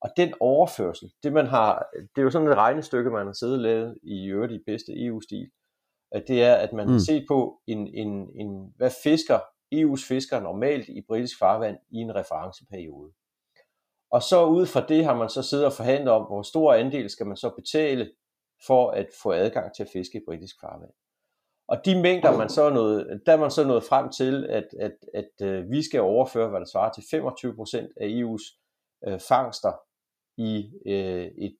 og 0.00 0.10
den 0.16 0.34
overførsel, 0.40 1.10
det 1.22 1.32
man 1.32 1.46
har, 1.46 1.86
det 2.14 2.20
er 2.20 2.22
jo 2.22 2.30
sådan 2.30 2.48
et 2.48 2.56
regnestykke, 2.56 3.10
man 3.10 3.26
har 3.26 3.32
siddet 3.32 3.56
og 3.56 3.62
lavet 3.62 3.98
i 4.02 4.26
øvrigt 4.26 4.52
i 4.52 4.62
bedste 4.66 5.06
EU-stil, 5.06 5.50
det 6.12 6.42
er, 6.42 6.54
at 6.54 6.72
man 6.72 6.86
mm. 6.86 6.92
Har 6.92 6.98
set 6.98 7.24
på, 7.28 7.60
en, 7.66 7.86
en, 7.94 8.30
en, 8.34 8.74
hvad 8.76 8.90
fisker 9.02 9.38
EU's 9.74 10.08
fiskere 10.08 10.42
normalt 10.42 10.88
i 10.88 11.00
britisk 11.08 11.38
farvand 11.38 11.76
i 11.90 11.96
en 11.96 12.14
referenceperiode. 12.14 13.12
Og 14.10 14.22
så 14.22 14.44
ud 14.44 14.66
fra 14.66 14.86
det 14.86 15.04
har 15.04 15.14
man 15.14 15.28
så 15.28 15.42
siddet 15.42 15.66
og 15.66 15.72
forhandlet 15.72 16.12
om, 16.12 16.22
hvor 16.22 16.42
stor 16.42 16.74
andel 16.74 17.10
skal 17.10 17.26
man 17.26 17.36
så 17.36 17.50
betale 17.50 18.10
for 18.66 18.90
at 18.90 19.06
få 19.22 19.32
adgang 19.32 19.74
til 19.74 19.82
at 19.82 19.88
fiske 19.92 20.18
i 20.18 20.24
britisk 20.28 20.56
farvand. 20.60 20.90
Og 21.68 21.84
de 21.84 22.02
mængder, 22.02 22.38
man 22.38 22.48
så 22.48 22.62
er 22.62 22.70
nået, 22.70 23.22
der 23.26 23.32
er 23.32 23.36
man 23.36 23.50
så 23.50 23.66
nået 23.66 23.84
frem 23.84 24.10
til, 24.10 24.46
at, 24.46 24.68
at, 24.80 24.96
at, 25.14 25.28
at 25.40 25.70
vi 25.70 25.82
skal 25.82 26.00
overføre, 26.00 26.48
hvad 26.48 26.60
der 26.60 26.66
svarer 26.66 26.92
til 26.92 27.02
25% 27.02 27.92
af 28.00 28.06
EU's 28.06 28.46
øh, 29.06 29.20
fangster 29.28 29.72
i 30.36 30.72
øh, 30.86 31.26
et 31.26 31.58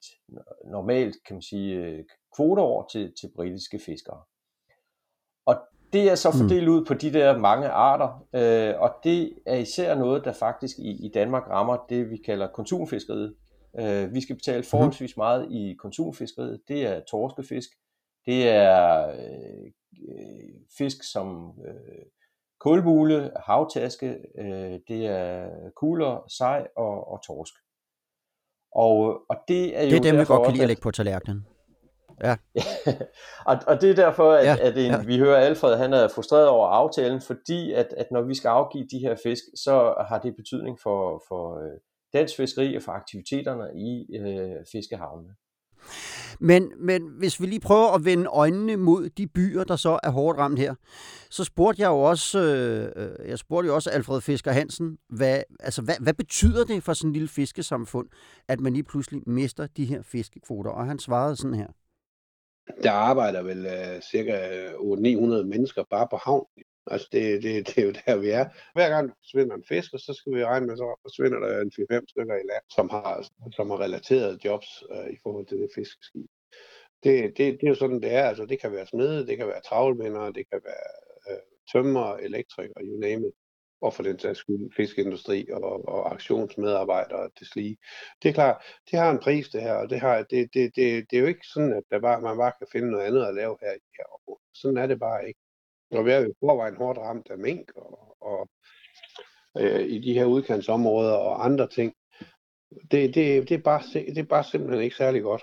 normalt, 0.65 1.17
kan 1.27 1.35
man 1.35 1.43
sige, 1.43 1.75
øh, 1.75 2.05
kvoteår 2.37 2.89
til, 2.93 3.13
til 3.21 3.31
britiske 3.37 3.79
fiskere. 3.79 4.23
Og 5.49 5.57
det 5.93 6.11
er 6.11 6.15
så 6.15 6.29
Mm. 6.33 6.39
fordelt 6.41 6.69
ud 6.69 6.85
på 6.85 6.95
de 6.95 7.13
der 7.13 7.39
mange 7.39 7.69
arter, 7.69 8.09
øh, 8.35 8.81
og 8.81 8.91
det 9.05 9.33
er 9.47 9.57
især 9.57 9.95
noget, 9.95 10.25
der 10.25 10.33
faktisk 10.33 10.79
i, 10.79 11.07
i 11.07 11.11
Danmark 11.15 11.43
rammer 11.51 11.77
det, 11.89 12.11
vi 12.11 12.17
kalder 12.17 12.49
konsumfiskeriet. 12.49 13.35
Øh, 13.81 14.15
vi 14.15 14.21
skal 14.21 14.37
betale 14.37 14.63
forholdsvis 14.63 15.17
meget 15.17 15.53
i 15.53 15.77
konsumfiskeriet. 15.79 16.61
Det 16.69 16.87
er 16.87 17.01
torskefisk, 17.11 17.69
det 18.27 18.49
er 18.49 19.09
øh, 19.09 19.71
fisk 20.79 20.97
som 21.13 21.53
øh, 21.67 22.05
kulbule, 22.61 23.31
havtaske, 23.47 24.17
øh, 24.39 24.79
det 24.89 25.07
er 25.07 25.49
kugler, 25.77 26.25
sej 26.29 26.67
og, 26.77 27.13
og 27.13 27.23
torsk. 27.27 27.55
Og, 28.73 29.21
og 29.31 29.37
det 29.49 29.79
er 29.79 29.83
jo 29.85 29.91
Det 29.91 29.97
er 29.97 30.11
dem, 30.11 30.21
vi 30.21 30.25
godt 30.25 30.45
kan 30.45 30.53
lide 30.53 30.63
at- 30.63 30.69
lægge 30.69 30.83
på 30.83 30.91
tallerkenen. 30.91 31.47
og, 33.51 33.57
og 33.67 33.81
det 33.81 33.91
er 33.91 33.95
derfor, 33.95 34.33
at, 34.33 34.45
Ja, 34.45 34.55
ja, 34.55 34.69
at 34.69 34.77
en, 34.79 34.91
ja. 34.91 34.97
ja. 34.97 35.03
vi 35.03 35.19
hører 35.19 35.37
Alfred, 35.37 35.77
han 35.77 35.93
er 35.93 36.09
frustreret 36.09 36.49
over 36.49 36.69
aftalen, 36.69 37.21
fordi 37.21 37.73
at, 37.73 37.95
at 37.97 38.07
når 38.11 38.23
vi 38.23 38.35
skal 38.35 38.49
afgive 38.49 38.87
de 38.91 38.99
her 38.99 39.17
fisk, 39.23 39.43
så 39.55 39.95
har 40.09 40.19
det 40.19 40.37
betydning 40.37 40.79
for, 40.83 41.23
for 41.29 41.59
øh, 41.59 41.79
dansk 42.13 42.37
fiskeri 42.37 42.77
og 42.77 42.83
for 42.83 42.93
aktiviteterne 42.93 43.65
i 43.75 44.17
øh, 44.17 44.57
fiskehavnene. 44.73 45.35
Men, 46.41 46.73
men 46.79 47.03
hvis 47.19 47.41
vi 47.41 47.47
lige 47.47 47.61
prøver 47.61 47.95
at 47.95 48.05
vende 48.05 48.27
øjnene 48.27 48.77
mod 48.77 49.09
de 49.09 49.27
byer, 49.27 49.65
der 49.65 49.77
så 49.77 49.99
er 50.03 50.11
hårdt 50.11 50.39
ramt 50.39 50.59
her, 50.59 50.75
så 51.31 51.45
spurgte 51.45 51.83
jeg 51.83 51.89
jo 51.89 52.01
også, 52.01 52.41
øh, 52.97 53.29
jeg 53.29 53.39
spurgte 53.39 53.67
jo 53.67 53.75
også 53.75 53.91
Alfred 53.91 54.21
Fisker 54.21 54.53
Hansen, 54.53 54.99
hvad, 55.09 55.43
altså, 55.61 55.83
hvad, 55.83 55.95
hvad 56.01 56.15
betyder 56.15 56.65
det 56.65 56.83
for 56.83 56.93
sådan 56.93 57.09
en 57.09 57.13
lille 57.13 57.29
fiskesamfund, 57.29 58.09
at 58.49 58.61
man 58.61 58.73
lige 58.73 58.83
pludselig 58.83 59.23
mister 59.27 59.67
de 59.67 59.85
her 59.85 60.03
fiskekvoter? 60.03 60.71
Og 60.71 60.87
han 60.87 60.99
svarede 60.99 61.37
sådan 61.37 61.55
her. 61.55 61.69
Der 62.83 62.93
arbejder 62.93 63.43
vel 63.43 63.67
uh, 63.67 64.01
cirka 64.11 64.35
øh, 64.57 64.73
800-900 64.73 65.45
mennesker 65.45 65.85
bare 65.91 66.09
på 66.11 66.17
havn. 66.17 66.47
Altså 66.91 67.09
det, 67.13 67.43
det, 67.43 67.67
det 67.67 67.79
er 67.79 67.87
jo 67.87 67.93
der, 68.07 68.17
vi 68.17 68.31
er. 68.31 68.45
Hver 68.75 68.89
gang 68.89 69.09
der 69.09 69.15
forsvinder 69.23 69.57
en 69.57 69.65
fisk, 69.69 69.91
så 69.91 70.13
skal 70.17 70.35
vi 70.35 70.45
regne 70.45 70.67
med, 70.67 70.77
så 70.77 70.99
forsvinder 71.03 71.39
der 71.39 71.61
en 71.61 71.73
4-5 71.93 72.05
stykker 72.09 72.35
i 72.35 72.49
land, 72.51 72.65
som 72.77 72.89
har, 72.91 73.29
som 73.57 73.71
har 73.71 73.81
relateret 73.81 74.45
jobs 74.45 74.85
uh, 74.91 75.11
i 75.15 75.17
forhold 75.23 75.47
til 75.47 75.59
det 75.59 75.71
fiskeskib. 75.75 76.27
Det, 77.05 77.15
det, 77.37 77.45
det 77.61 77.65
er 77.65 77.69
jo 77.69 77.75
sådan, 77.75 78.03
det 78.03 78.13
er. 78.15 78.25
Altså, 78.25 78.45
det 78.47 78.61
kan 78.61 78.73
være 78.73 78.87
smede, 78.87 79.27
det 79.27 79.37
kan 79.37 79.47
være 79.47 79.61
travlmændere, 79.69 80.33
det 80.33 80.45
kan 80.53 80.61
være 80.65 80.89
uh, 81.31 81.43
tømmer, 81.73 82.17
elektrikere, 82.17 82.85
you 82.85 83.01
name 83.01 83.27
it. 83.29 83.35
Og 83.81 83.95
for 83.95 84.03
den 84.03 84.19
sags 84.19 84.39
skyld 84.39 84.73
fiskeindustri 84.77 85.49
og, 85.53 85.89
og 85.89 86.13
aktionsmedarbejdere 86.13 87.19
og 87.19 87.31
deslige. 87.41 87.77
Det 88.23 88.29
er 88.29 88.33
klart, 88.33 88.63
det 88.91 88.99
har 88.99 89.11
en 89.11 89.19
pris 89.19 89.49
det 89.49 89.63
her, 89.63 89.73
og 89.73 89.91
det, 89.91 90.01
har, 90.01 90.17
det, 90.23 90.55
det, 90.55 90.77
det, 90.77 91.11
det 91.11 91.17
er 91.17 91.21
jo 91.21 91.27
ikke 91.27 91.47
sådan, 91.47 91.73
at 91.73 91.83
der 91.91 92.01
bare, 92.01 92.21
man 92.21 92.37
bare 92.37 92.53
kan 92.59 92.67
finde 92.73 92.91
noget 92.91 93.05
andet 93.05 93.25
at 93.25 93.35
lave 93.35 93.57
her 93.61 93.73
i 93.73 93.89
her 93.99 94.05
område. 94.17 94.43
Sådan 94.55 94.77
er 94.77 94.87
det 94.87 94.99
bare 94.99 95.29
ikke. 95.29 95.41
Og 95.91 96.05
vi 96.05 96.11
er 96.11 96.19
jo 96.19 96.35
forvejen 96.41 96.77
hårdt 96.77 96.99
ramt 96.99 97.31
af 97.31 97.39
mink 97.39 97.73
og, 97.77 98.17
og 98.21 98.49
øh, 99.59 99.81
i 99.81 99.99
de 99.99 100.15
her 100.15 100.25
udkantsområder 100.25 101.15
og 101.15 101.45
andre 101.45 101.69
ting. 101.69 101.95
Det, 102.91 103.15
det, 103.15 103.49
det, 103.49 103.51
er 103.51 103.63
bare, 103.63 103.83
det 103.93 104.19
er 104.19 104.23
bare 104.23 104.45
simpelthen 104.45 104.83
ikke 104.83 104.97
særlig 104.97 105.23
godt. 105.23 105.43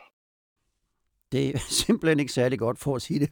Det 1.36 1.56
er 1.56 1.60
simpelthen 1.86 2.20
ikke 2.20 2.34
særlig 2.34 2.60
godt 2.60 2.80
for 2.80 2.96
at 2.96 3.02
sige 3.02 3.20
det 3.20 3.30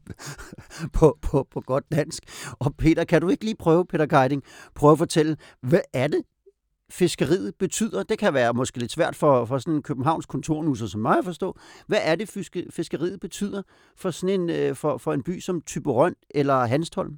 på, 0.98 1.17
på, 1.22 1.48
på 1.51 1.62
godt 1.62 1.83
dansk. 1.91 2.24
Og 2.60 2.75
Peter, 2.75 3.03
kan 3.03 3.22
du 3.22 3.29
ikke 3.29 3.43
lige 3.43 3.55
prøve, 3.55 3.86
Peter 3.86 4.05
Geiding, 4.05 4.43
prøve 4.75 4.91
at 4.91 4.98
fortælle, 4.98 5.38
hvad 5.62 5.81
er 5.93 6.07
det, 6.07 6.22
fiskeriet 6.89 7.55
betyder? 7.60 8.03
Det 8.03 8.19
kan 8.19 8.33
være 8.33 8.53
måske 8.53 8.79
lidt 8.79 8.91
svært 8.91 9.15
for, 9.15 9.45
for 9.45 9.57
sådan 9.57 9.74
en 9.74 9.81
Københavns 9.81 10.25
kontornuser 10.25 10.88
som 10.88 11.01
mig 11.01 11.17
at 11.17 11.25
forstå. 11.25 11.60
Hvad 11.88 12.00
er 12.01 12.15
det, 12.15 12.29
fiske, 12.29 12.65
fiskeriet 12.69 13.19
betyder 13.19 13.62
for, 13.95 14.12
sådan 14.12 14.41
en, 14.41 14.50
øh, 14.50 14.75
for, 14.75 14.98
for 14.98 15.13
en 15.13 15.24
by 15.24 15.39
som 15.39 15.62
Typerøn 15.62 16.15
eller 16.29 16.65
Hanstholm? 16.65 17.17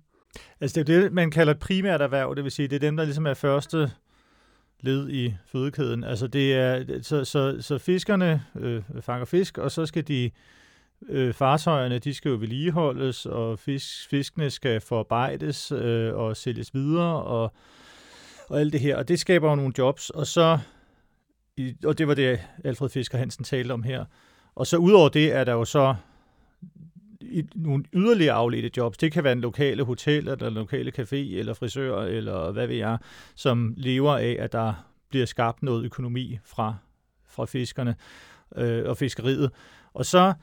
Altså 0.62 0.84
det 0.84 0.90
er 0.90 0.98
jo 0.98 1.04
det, 1.04 1.14
man 1.14 1.32
kalder 1.32 1.54
et 1.54 1.60
primært 1.60 2.02
erhverv, 2.02 2.36
det 2.36 2.44
vil 2.44 2.52
sige, 2.52 2.68
det 2.68 2.76
er 2.76 2.80
dem, 2.80 2.98
der 2.98 3.04
ligesom 3.04 3.28
er 3.28 3.34
første 3.34 3.92
led 4.80 5.10
i 5.10 5.34
fødekæden. 5.46 6.04
Altså 6.04 6.28
det 6.28 6.54
er, 6.54 7.00
så, 7.02 7.26
så, 7.26 7.58
så 7.60 7.78
fiskerne 7.78 8.44
øh, 8.60 8.84
fanger 9.02 9.26
fisk, 9.26 9.58
og 9.58 9.72
så 9.72 9.86
skal 9.86 10.08
de 10.08 10.32
øh, 11.10 11.34
fartøjerne, 11.34 12.00
de 12.00 12.14
skal 12.14 12.30
jo 12.30 12.36
vedligeholdes, 12.36 13.26
og 13.26 13.60
fisk, 13.60 14.10
fiskene 14.10 14.50
skal 14.50 14.82
forarbejdes 14.82 15.72
øh, 15.72 16.16
og 16.16 16.38
sælges 16.38 16.74
videre, 16.74 17.24
og, 17.24 17.54
og 18.50 18.60
alt 18.60 18.74
det 18.74 18.82
her. 18.82 18.98
Og 18.98 19.08
det 19.08 19.20
skaber 19.20 19.50
jo 19.50 19.56
nogle 19.56 19.74
jobs, 19.78 20.10
og 20.10 20.28
så, 20.28 20.60
i, 21.58 21.76
og 21.86 21.98
det 21.98 22.08
var 22.08 22.14
det, 22.14 22.40
Alfred 22.64 22.90
Fisker 22.90 23.18
Hansen 23.18 23.44
talte 23.44 23.72
om 23.72 23.84
her. 23.84 24.06
Og 24.56 24.68
så 24.68 24.78
udover 24.78 25.10
det 25.10 25.34
er 25.34 25.44
der 25.44 25.54
jo 25.54 25.66
så 25.66 25.96
i 27.22 27.44
nogle 27.56 27.84
yderligere 27.94 28.34
afledte 28.34 28.72
jobs. 28.78 28.98
Det 28.98 29.12
kan 29.12 29.24
være 29.24 29.34
en 29.34 29.42
lokale 29.42 29.84
hotel, 29.84 30.28
eller 30.28 30.48
en 30.48 30.54
lokale 30.54 30.92
café, 31.00 31.16
eller 31.16 31.54
frisør, 31.54 32.02
eller 32.02 32.52
hvad 32.52 32.68
ved 32.68 32.76
jeg, 32.76 32.98
som 33.36 33.74
lever 33.78 34.18
af, 34.18 34.38
at 34.40 34.52
der 34.52 34.74
bliver 35.10 35.26
skabt 35.26 35.64
noget 35.64 35.86
økonomi 35.86 36.40
fra, 36.44 36.76
fra 37.28 37.46
fiskerne 37.46 37.96
øh, 38.56 38.90
og 38.90 38.98
fiskeriet. 38.98 39.52
Og 39.94 40.06
så 40.06 40.34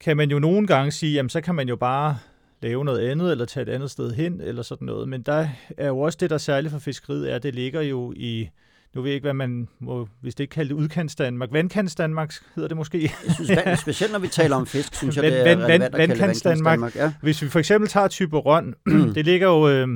kan 0.00 0.16
man 0.16 0.30
jo 0.30 0.38
nogle 0.38 0.66
gange 0.66 0.90
sige, 0.90 1.12
jamen 1.12 1.30
så 1.30 1.40
kan 1.40 1.54
man 1.54 1.68
jo 1.68 1.76
bare 1.76 2.18
lave 2.62 2.84
noget 2.84 3.08
andet, 3.10 3.32
eller 3.32 3.44
tage 3.44 3.62
et 3.62 3.68
andet 3.68 3.90
sted 3.90 4.12
hen, 4.12 4.40
eller 4.40 4.62
sådan 4.62 4.86
noget. 4.86 5.08
Men 5.08 5.22
der 5.22 5.48
er 5.78 5.86
jo 5.88 5.98
også 6.00 6.18
det, 6.20 6.30
der 6.30 6.34
er 6.34 6.38
særligt 6.38 6.72
for 6.72 6.78
fiskeriet, 6.78 7.30
er, 7.30 7.36
at 7.36 7.42
det 7.42 7.54
ligger 7.54 7.80
jo 7.80 8.12
i, 8.16 8.48
nu 8.94 9.02
ved 9.02 9.10
jeg 9.10 9.14
ikke, 9.14 9.24
hvad 9.24 9.34
man 9.34 9.68
må, 9.80 10.08
hvis 10.20 10.34
det 10.34 10.44
ikke 10.44 10.52
kalde 10.52 10.68
det 10.68 10.74
udkants 10.74 11.16
Danmark, 11.16 11.52
vandkants 11.52 11.94
Danmark 11.94 12.34
hedder 12.54 12.68
det 12.68 12.76
måske. 12.76 13.02
Jeg 13.26 13.34
synes, 13.34 13.50
vand, 13.50 13.76
specielt 13.86 14.12
når 14.12 14.18
vi 14.18 14.28
taler 14.28 14.56
om 14.56 14.66
fisk, 14.66 14.94
synes 14.94 15.16
jeg, 15.16 15.24
Vand- 15.24 15.32
det 15.34 15.40
er 15.40 15.44
vand- 15.44 15.62
relevant 15.62 15.82
at 15.84 15.90
kalde 15.92 16.08
vandkants 16.08 16.44
vandkants 16.44 16.64
Danmark. 16.64 16.96
Ja. 16.96 17.12
Hvis 17.22 17.42
vi 17.42 17.48
for 17.48 17.58
eksempel 17.58 17.88
tager 17.90 18.08
Typerøn, 18.08 18.74
det 19.14 19.24
ligger 19.24 19.46
jo 19.48 19.68
øh, 19.68 19.88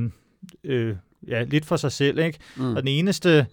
øh, 0.64 0.96
ja, 1.28 1.42
lidt 1.44 1.64
for 1.64 1.76
sig 1.76 1.92
selv, 1.92 2.18
ikke? 2.18 2.38
Mm. 2.56 2.74
Og 2.76 2.82
den 2.82 2.88
eneste 2.88 3.46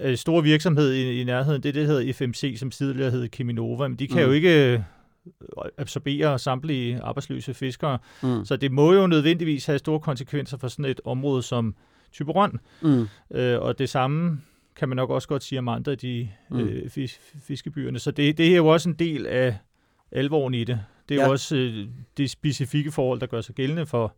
øh, 0.00 0.16
store 0.16 0.42
virksomhed 0.42 0.92
i, 0.92 1.20
i 1.20 1.24
nærheden, 1.24 1.62
det 1.62 1.68
er 1.68 1.72
det, 1.72 1.88
der 1.88 1.94
hedder 1.94 2.12
FMC, 2.12 2.56
som 2.58 2.70
tidligere 2.70 3.10
hed 3.10 3.28
Cheminova, 3.34 3.88
men 3.88 3.98
de 3.98 4.08
kan 4.08 4.16
Mm. 4.16 4.22
jo 4.28 4.32
ikke 4.32 4.84
øh, 5.26 5.70
absorbere 5.78 6.38
samtlige 6.38 7.00
arbejdsløse 7.00 7.54
fiskere, 7.54 7.98
Mm. 8.22 8.44
så 8.44 8.56
det 8.56 8.72
må 8.72 8.92
jo 8.92 9.06
nødvendigvis 9.06 9.66
have 9.66 9.78
store 9.78 10.00
konsekvenser 10.00 10.56
for 10.58 10.68
sådan 10.68 10.84
et 10.84 11.00
område 11.04 11.42
som 11.42 11.74
Typerøn, 12.12 12.58
Mm. 12.82 13.06
øh, 13.30 13.60
og 13.60 13.78
det 13.78 13.88
samme 13.88 14.40
kan 14.76 14.88
man 14.88 14.96
nok 14.96 15.10
også 15.10 15.28
godt 15.28 15.42
sige 15.42 15.58
om 15.58 15.68
andre 15.68 15.92
af 15.92 15.98
de 15.98 16.28
Mm. 16.50 16.58
øh, 16.58 16.90
fis, 16.90 17.20
fiskebyerne. 17.42 17.98
Så 17.98 18.10
det, 18.10 18.38
det 18.38 18.52
er 18.52 18.56
jo 18.56 18.66
også 18.66 18.88
en 18.88 18.94
del 18.94 19.26
af 19.26 19.56
alvoren 20.12 20.54
i 20.54 20.64
det. 20.64 20.80
Det 21.08 21.14
er 21.14 21.20
Ja. 21.20 21.26
jo 21.26 21.32
også 21.32 21.56
øh, 21.56 21.86
de 22.18 22.28
specifikke 22.28 22.92
forhold, 22.92 23.20
der 23.20 23.26
gør 23.26 23.40
sig 23.40 23.54
gældende 23.54 23.86
for, 23.86 24.14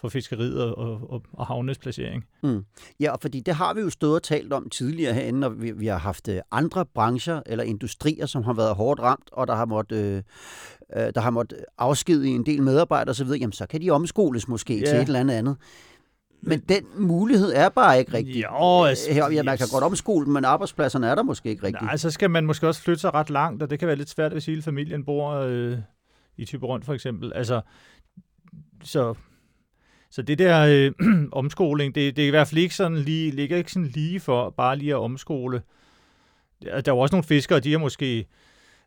for 0.00 0.08
fiskeriet 0.08 0.74
og, 0.74 1.10
og, 1.10 1.22
og 1.32 1.46
havnenes 1.46 1.78
placering. 1.78 2.24
Mm. 2.42 2.64
Ja, 3.00 3.12
og 3.12 3.18
fordi 3.20 3.40
det 3.40 3.54
har 3.54 3.74
vi 3.74 3.80
jo 3.80 3.90
stået 3.90 4.14
og 4.14 4.22
talt 4.22 4.52
om 4.52 4.68
tidligere 4.70 5.14
herinde, 5.14 5.40
når 5.40 5.48
vi, 5.48 5.70
vi 5.70 5.86
har 5.86 5.98
haft 5.98 6.28
øh, 6.28 6.40
andre 6.50 6.86
brancher 6.86 7.42
eller 7.46 7.64
industrier, 7.64 8.26
som 8.26 8.42
har 8.42 8.52
været 8.52 8.74
hårdt 8.74 9.00
ramt, 9.00 9.28
og 9.32 9.46
der 9.46 9.54
har 9.54 9.64
måttet, 9.64 10.04
øh, 10.04 10.22
øh, 11.06 11.12
der 11.14 11.20
har 11.20 11.30
måttet 11.30 11.58
afskedige 11.78 12.34
en 12.34 12.46
del 12.46 12.62
medarbejdere 12.62 13.10
osv., 13.10 13.28
jamen 13.28 13.52
så 13.52 13.66
kan 13.66 13.80
de 13.80 13.90
omskoles 13.90 14.48
måske 14.48 14.78
Ja. 14.78 14.86
til 14.86 14.96
et 14.96 15.02
eller 15.06 15.20
andet 15.20 15.34
andet. 15.34 15.56
Men 16.42 16.60
den 16.60 16.84
mulighed 16.98 17.52
er 17.54 17.68
bare 17.68 17.98
ikke 17.98 18.12
rigtig. 18.12 18.42
Jo, 18.42 18.82
altså, 18.82 19.12
Her, 19.12 19.30
ja, 19.30 19.42
man 19.42 19.58
kan 19.58 19.66
godt 19.72 19.84
omskole, 19.84 20.26
men 20.26 20.44
arbejdspladserne 20.44 21.06
er 21.06 21.14
der 21.14 21.22
måske 21.22 21.48
ikke 21.50 21.62
rigtigt. 21.66 21.82
Nej, 21.82 21.96
så 21.96 22.10
skal 22.10 22.30
man 22.30 22.46
måske 22.46 22.68
også 22.68 22.82
flytte 22.82 23.00
sig 23.00 23.14
ret 23.14 23.30
langt, 23.30 23.62
og 23.62 23.70
det 23.70 23.78
kan 23.78 23.88
være 23.88 23.96
lidt 23.96 24.10
svært, 24.10 24.32
hvis 24.32 24.46
hele 24.46 24.62
familien 24.62 25.04
bor 25.04 25.30
øh, 25.30 25.78
i 26.36 26.44
Typerøn 26.44 26.82
for 26.82 26.94
eksempel. 26.94 27.32
Altså, 27.32 27.60
så, 28.84 29.14
så 30.16 30.22
det 30.22 30.38
der 30.38 30.66
øh, 30.66 30.92
omskoling, 31.32 31.94
det, 31.94 32.16
det 32.16 32.22
er 32.22 32.26
i 32.26 32.30
hvert 32.30 32.48
fald 32.48 32.58
ikke 32.58 32.74
sådan 32.74 32.98
lige, 32.98 33.30
ligger 33.30 33.56
ikke 33.56 33.72
sådan 33.72 33.88
lige 33.88 34.20
for 34.20 34.50
bare 34.50 34.76
lige 34.76 34.90
at 34.90 34.98
omskole. 34.98 35.62
Der 36.62 36.72
er 36.72 36.82
jo 36.88 36.98
også 36.98 37.14
nogle 37.14 37.24
fiskere, 37.24 37.60
de 37.60 37.74
er 37.74 37.78
måske... 37.78 38.26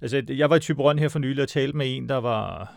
Altså, 0.02 0.24
jeg 0.30 0.50
var 0.50 0.56
i 0.56 0.60
Typerøn 0.60 1.00
her 1.00 1.10
for 1.10 1.20
nylig 1.20 1.44
og 1.44 1.50
talte 1.50 1.78
med 1.78 1.96
en, 1.96 2.10
der 2.10 2.16
var 2.16 2.74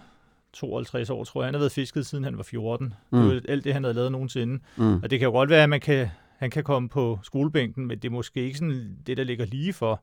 52 0.53 1.11
år, 1.11 1.25
tror 1.25 1.43
jeg. 1.43 1.47
Han 1.47 1.55
har 1.55 1.59
været 1.59 1.73
fisket, 1.73 2.07
siden 2.07 2.25
han 2.25 2.37
var 2.37 2.43
14. 2.43 2.95
Mm. 3.11 3.19
Det 3.19 3.35
var 3.35 3.41
alt 3.49 3.65
det, 3.65 3.73
han 3.73 3.85
havde 3.85 3.95
lavet 3.95 4.13
nogensinde. 4.13 4.59
Mm. 4.77 4.95
Og 5.03 5.11
det 5.11 5.19
kan 5.19 5.27
jo 5.27 5.33
godt 5.33 5.51
være, 5.51 5.63
at 5.63 5.69
man 5.69 5.81
kan, 5.81 6.09
han 6.39 6.51
kan 6.51 6.65
komme 6.65 6.89
på 6.89 7.19
skolebænken, 7.23 7.87
men 7.87 7.99
det 7.99 8.09
er 8.09 8.13
måske 8.13 8.41
ikke 8.41 8.59
sådan 8.59 8.97
det, 9.07 9.17
der 9.17 9.25
ligger 9.25 9.45
lige 9.45 9.73
for. 9.73 10.03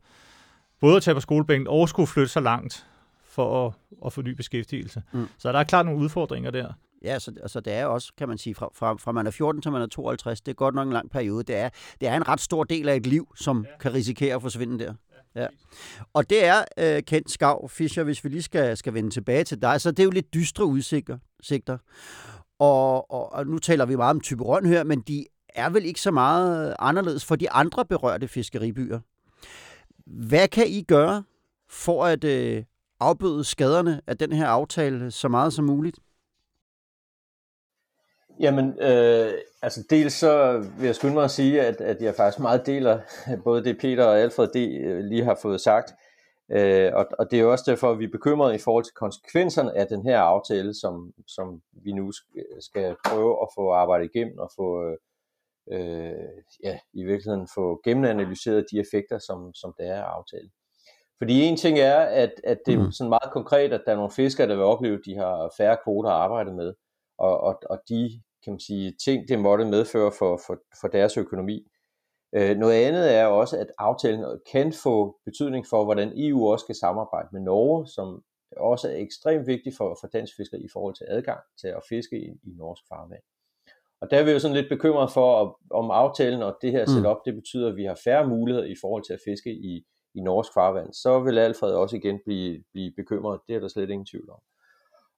Både 0.79 0.95
at 0.95 1.03
tage 1.03 1.15
på 1.15 1.21
skolebænken 1.21 1.67
og 1.67 1.89
skulle 1.89 2.07
flytte 2.07 2.31
så 2.31 2.39
langt 2.39 2.85
for 3.25 3.67
at, 3.67 3.73
at 4.05 4.13
få 4.13 4.21
ny 4.21 4.29
beskæftigelse. 4.29 5.03
Mm. 5.11 5.27
Så 5.37 5.51
der 5.51 5.59
er 5.59 5.63
klart 5.63 5.85
nogle 5.85 6.01
udfordringer 6.01 6.51
der. 6.51 6.73
Ja, 7.03 7.19
så 7.19 7.31
altså 7.41 7.59
det 7.59 7.73
er 7.73 7.85
også, 7.85 8.13
kan 8.17 8.27
man 8.27 8.37
sige, 8.37 8.55
fra, 8.55 8.69
fra, 8.73 8.93
fra 8.93 9.11
man 9.11 9.27
er 9.27 9.31
14 9.31 9.61
til 9.61 9.71
man 9.71 9.81
er 9.81 9.87
52, 9.87 10.41
det 10.41 10.51
er 10.51 10.55
godt 10.55 10.75
nok 10.75 10.87
en 10.87 10.93
lang 10.93 11.11
periode. 11.11 11.43
Det 11.43 11.55
er, 11.55 11.69
det 12.01 12.07
er 12.07 12.15
en 12.15 12.27
ret 12.27 12.41
stor 12.41 12.63
del 12.63 12.89
af 12.89 12.95
et 12.95 13.07
liv, 13.07 13.27
som 13.35 13.65
ja. 13.69 13.77
kan 13.77 13.93
risikere 13.93 14.35
at 14.35 14.41
forsvinde 14.41 14.79
der. 14.79 14.93
Ja. 15.35 15.47
Og 16.13 16.29
det 16.29 16.45
er 16.45 16.63
øh, 16.77 17.03
Kent 17.03 17.31
Skav 17.31 17.69
Fischer, 17.69 18.03
hvis 18.03 18.23
vi 18.23 18.29
lige 18.29 18.41
skal, 18.41 18.77
skal 18.77 18.93
vende 18.93 19.09
tilbage 19.09 19.43
til 19.43 19.61
dig, 19.61 19.81
så 19.81 19.91
det 19.91 19.99
er 19.99 20.03
jo 20.03 20.09
lidt 20.09 20.33
dystre 20.33 20.65
udsigter. 20.65 21.17
Sigter. 21.41 21.77
Og, 22.59 23.11
og, 23.11 23.33
og 23.33 23.47
nu 23.47 23.59
taler 23.59 23.85
vi 23.85 23.95
meget 23.95 24.09
om 24.09 24.21
Typerøn 24.21 24.65
her, 24.65 24.83
men 24.83 25.01
de 25.01 25.25
er 25.49 25.69
vel 25.69 25.85
ikke 25.85 26.01
så 26.01 26.11
meget 26.11 26.75
anderledes 26.79 27.25
for 27.25 27.35
de 27.35 27.51
andre 27.51 27.85
berørte 27.85 28.27
fiskeribyer. 28.27 28.99
Hvad 30.05 30.47
kan 30.47 30.67
I 30.67 30.81
gøre 30.81 31.23
for 31.69 32.05
at 32.05 32.23
øh, 32.23 32.63
afbøde 32.99 33.43
skaderne 33.43 34.01
af 34.07 34.17
den 34.17 34.31
her 34.31 34.47
aftale 34.47 35.11
så 35.11 35.27
meget 35.27 35.53
som 35.53 35.65
muligt? 35.65 35.99
Jamen, 38.39 38.79
øh, 38.81 39.33
altså 39.61 39.83
dels 39.89 40.13
så 40.13 40.57
vil 40.79 40.85
jeg 40.85 40.95
skynde 40.95 41.13
mig 41.13 41.23
at 41.23 41.31
sige, 41.31 41.61
at, 41.61 41.81
at 41.81 42.01
jeg 42.01 42.15
faktisk 42.15 42.39
meget 42.39 42.65
deler 42.65 42.99
både 43.45 43.63
det 43.63 43.77
Peter 43.77 44.05
og 44.05 44.19
Alfred 44.19 44.47
det, 44.47 44.81
øh, 44.81 44.99
lige 44.99 45.23
har 45.23 45.39
fået 45.41 45.61
sagt. 45.61 45.93
Øh, 46.51 46.91
og, 46.93 47.05
og 47.19 47.31
det 47.31 47.39
er 47.39 47.45
også 47.45 47.63
derfor, 47.67 47.91
at 47.91 47.99
vi 47.99 48.03
er 48.03 48.11
bekymrede 48.11 48.55
i 48.55 48.57
forhold 48.57 48.83
til 48.83 48.93
konsekvenserne 48.93 49.77
af 49.77 49.87
den 49.87 50.03
her 50.03 50.19
aftale, 50.19 50.73
som, 50.73 51.13
som 51.27 51.61
vi 51.71 51.91
nu 51.91 52.11
skal 52.59 52.95
prøve 53.05 53.41
at 53.41 53.47
få 53.55 53.71
arbejdet 53.71 54.09
igennem 54.13 54.37
og 54.39 54.51
få 54.55 54.95
øh, 55.71 56.29
ja, 56.63 56.79
i 56.93 57.03
virkeligheden 57.03 57.47
få 57.55 57.81
gennemanalyseret 57.83 58.65
de 58.71 58.79
effekter, 58.79 59.19
som, 59.19 59.53
som 59.53 59.73
det 59.77 59.87
er 59.87 60.03
af 60.03 60.09
aftalen. 60.17 60.51
Fordi 61.17 61.41
en 61.41 61.57
ting 61.57 61.79
er, 61.79 61.99
at, 61.99 62.33
at 62.43 62.57
det 62.65 62.73
er 62.73 62.83
mm. 62.83 62.91
sådan 62.91 63.09
meget 63.09 63.31
konkret, 63.33 63.73
at 63.73 63.81
der 63.85 63.91
er 63.91 63.95
nogle 63.95 64.11
fiskere, 64.11 64.47
der 64.47 64.55
vil 64.55 64.63
opleve, 64.63 64.95
at 64.95 65.05
de 65.05 65.15
har 65.15 65.53
færre 65.57 65.77
kvoter 65.83 66.09
at 66.09 66.15
arbejde 66.15 66.53
med, 66.53 66.73
og, 67.17 67.39
og, 67.41 67.61
og 67.69 67.79
de 67.89 68.21
kan 68.43 68.53
man 68.53 68.59
sige, 68.59 68.95
ting, 69.05 69.27
det 69.27 69.39
måtte 69.39 69.65
medføre 69.65 70.11
for, 70.19 70.41
for, 70.47 70.57
for 70.81 70.87
deres 70.87 71.17
økonomi. 71.17 71.67
Øh, 72.35 72.57
noget 72.57 72.73
andet 72.73 73.15
er 73.15 73.25
også, 73.25 73.57
at 73.57 73.67
aftalen 73.77 74.39
kan 74.51 74.73
få 74.83 75.19
betydning 75.25 75.65
for, 75.69 75.85
hvordan 75.85 76.11
EU 76.15 76.47
også 76.47 76.63
skal 76.63 76.75
samarbejde 76.75 77.27
med 77.31 77.41
Norge, 77.41 77.87
som 77.87 78.23
også 78.57 78.89
er 78.91 78.95
ekstremt 78.95 79.47
vigtigt 79.47 79.77
for, 79.77 79.97
for 80.01 80.07
dansk 80.07 80.33
fiskeri 80.37 80.59
i 80.63 80.69
forhold 80.73 80.95
til 80.95 81.05
adgang 81.09 81.39
til 81.61 81.67
at 81.67 81.83
fiske 81.89 82.17
i, 82.17 82.29
i 82.43 82.51
norsk 82.57 82.83
farvand. 82.89 83.21
Og 84.01 84.11
der 84.11 84.17
er 84.17 84.23
vi 84.23 84.31
jo 84.31 84.39
sådan 84.39 84.57
lidt 84.57 84.69
bekymret 84.69 85.11
for, 85.11 85.59
om 85.71 85.91
aftalen 85.91 86.41
og 86.41 86.57
det 86.61 86.71
her 86.71 86.85
mm. 86.85 86.91
setup, 86.93 87.17
det 87.25 87.35
betyder, 87.35 87.69
at 87.69 87.75
vi 87.75 87.85
har 87.85 87.99
færre 88.03 88.27
muligheder 88.27 88.67
i 88.67 88.75
forhold 88.81 89.03
til 89.03 89.13
at 89.13 89.19
fiske 89.25 89.51
i, 89.51 89.85
i 90.15 90.21
norsk 90.21 90.53
farvand. 90.53 90.93
Så 90.93 91.19
vil 91.19 91.37
Alfred 91.37 91.73
også 91.73 91.95
igen 91.95 92.19
blive, 92.25 92.63
blive 92.73 92.91
bekymret. 92.95 93.39
Det 93.47 93.55
er 93.55 93.59
der 93.59 93.67
slet 93.67 93.89
ingen 93.89 94.05
tvivl 94.05 94.29
om. 94.29 94.39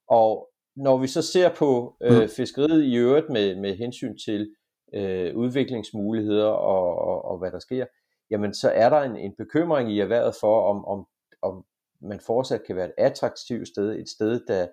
Og 0.08 0.48
når 0.76 0.98
vi 0.98 1.06
så 1.06 1.22
ser 1.22 1.54
på 1.54 1.96
øh, 2.02 2.22
mm. 2.22 2.28
fiskeriet 2.28 2.84
i 2.84 2.96
øvrigt 2.96 3.30
med, 3.30 3.56
med 3.56 3.74
hensyn 3.76 4.18
til 4.18 4.54
øh, 4.94 5.36
udviklingsmuligheder 5.36 6.48
og, 6.48 6.98
og, 6.98 7.24
og 7.24 7.38
hvad 7.38 7.50
der 7.50 7.58
sker, 7.58 7.86
jamen 8.30 8.54
så 8.54 8.70
er 8.70 8.88
der 8.88 9.00
en, 9.00 9.16
en 9.16 9.34
bekymring 9.38 9.92
i 9.92 10.00
erhvervet 10.00 10.34
for, 10.40 10.70
om, 10.70 10.84
om, 10.84 11.06
om 11.42 11.64
man 12.00 12.20
fortsat 12.20 12.62
kan 12.66 12.76
være 12.76 12.86
et 12.86 12.94
attraktivt 12.98 13.68
sted, 13.68 13.98
et 13.98 14.08
sted, 14.08 14.40
der 14.46 14.66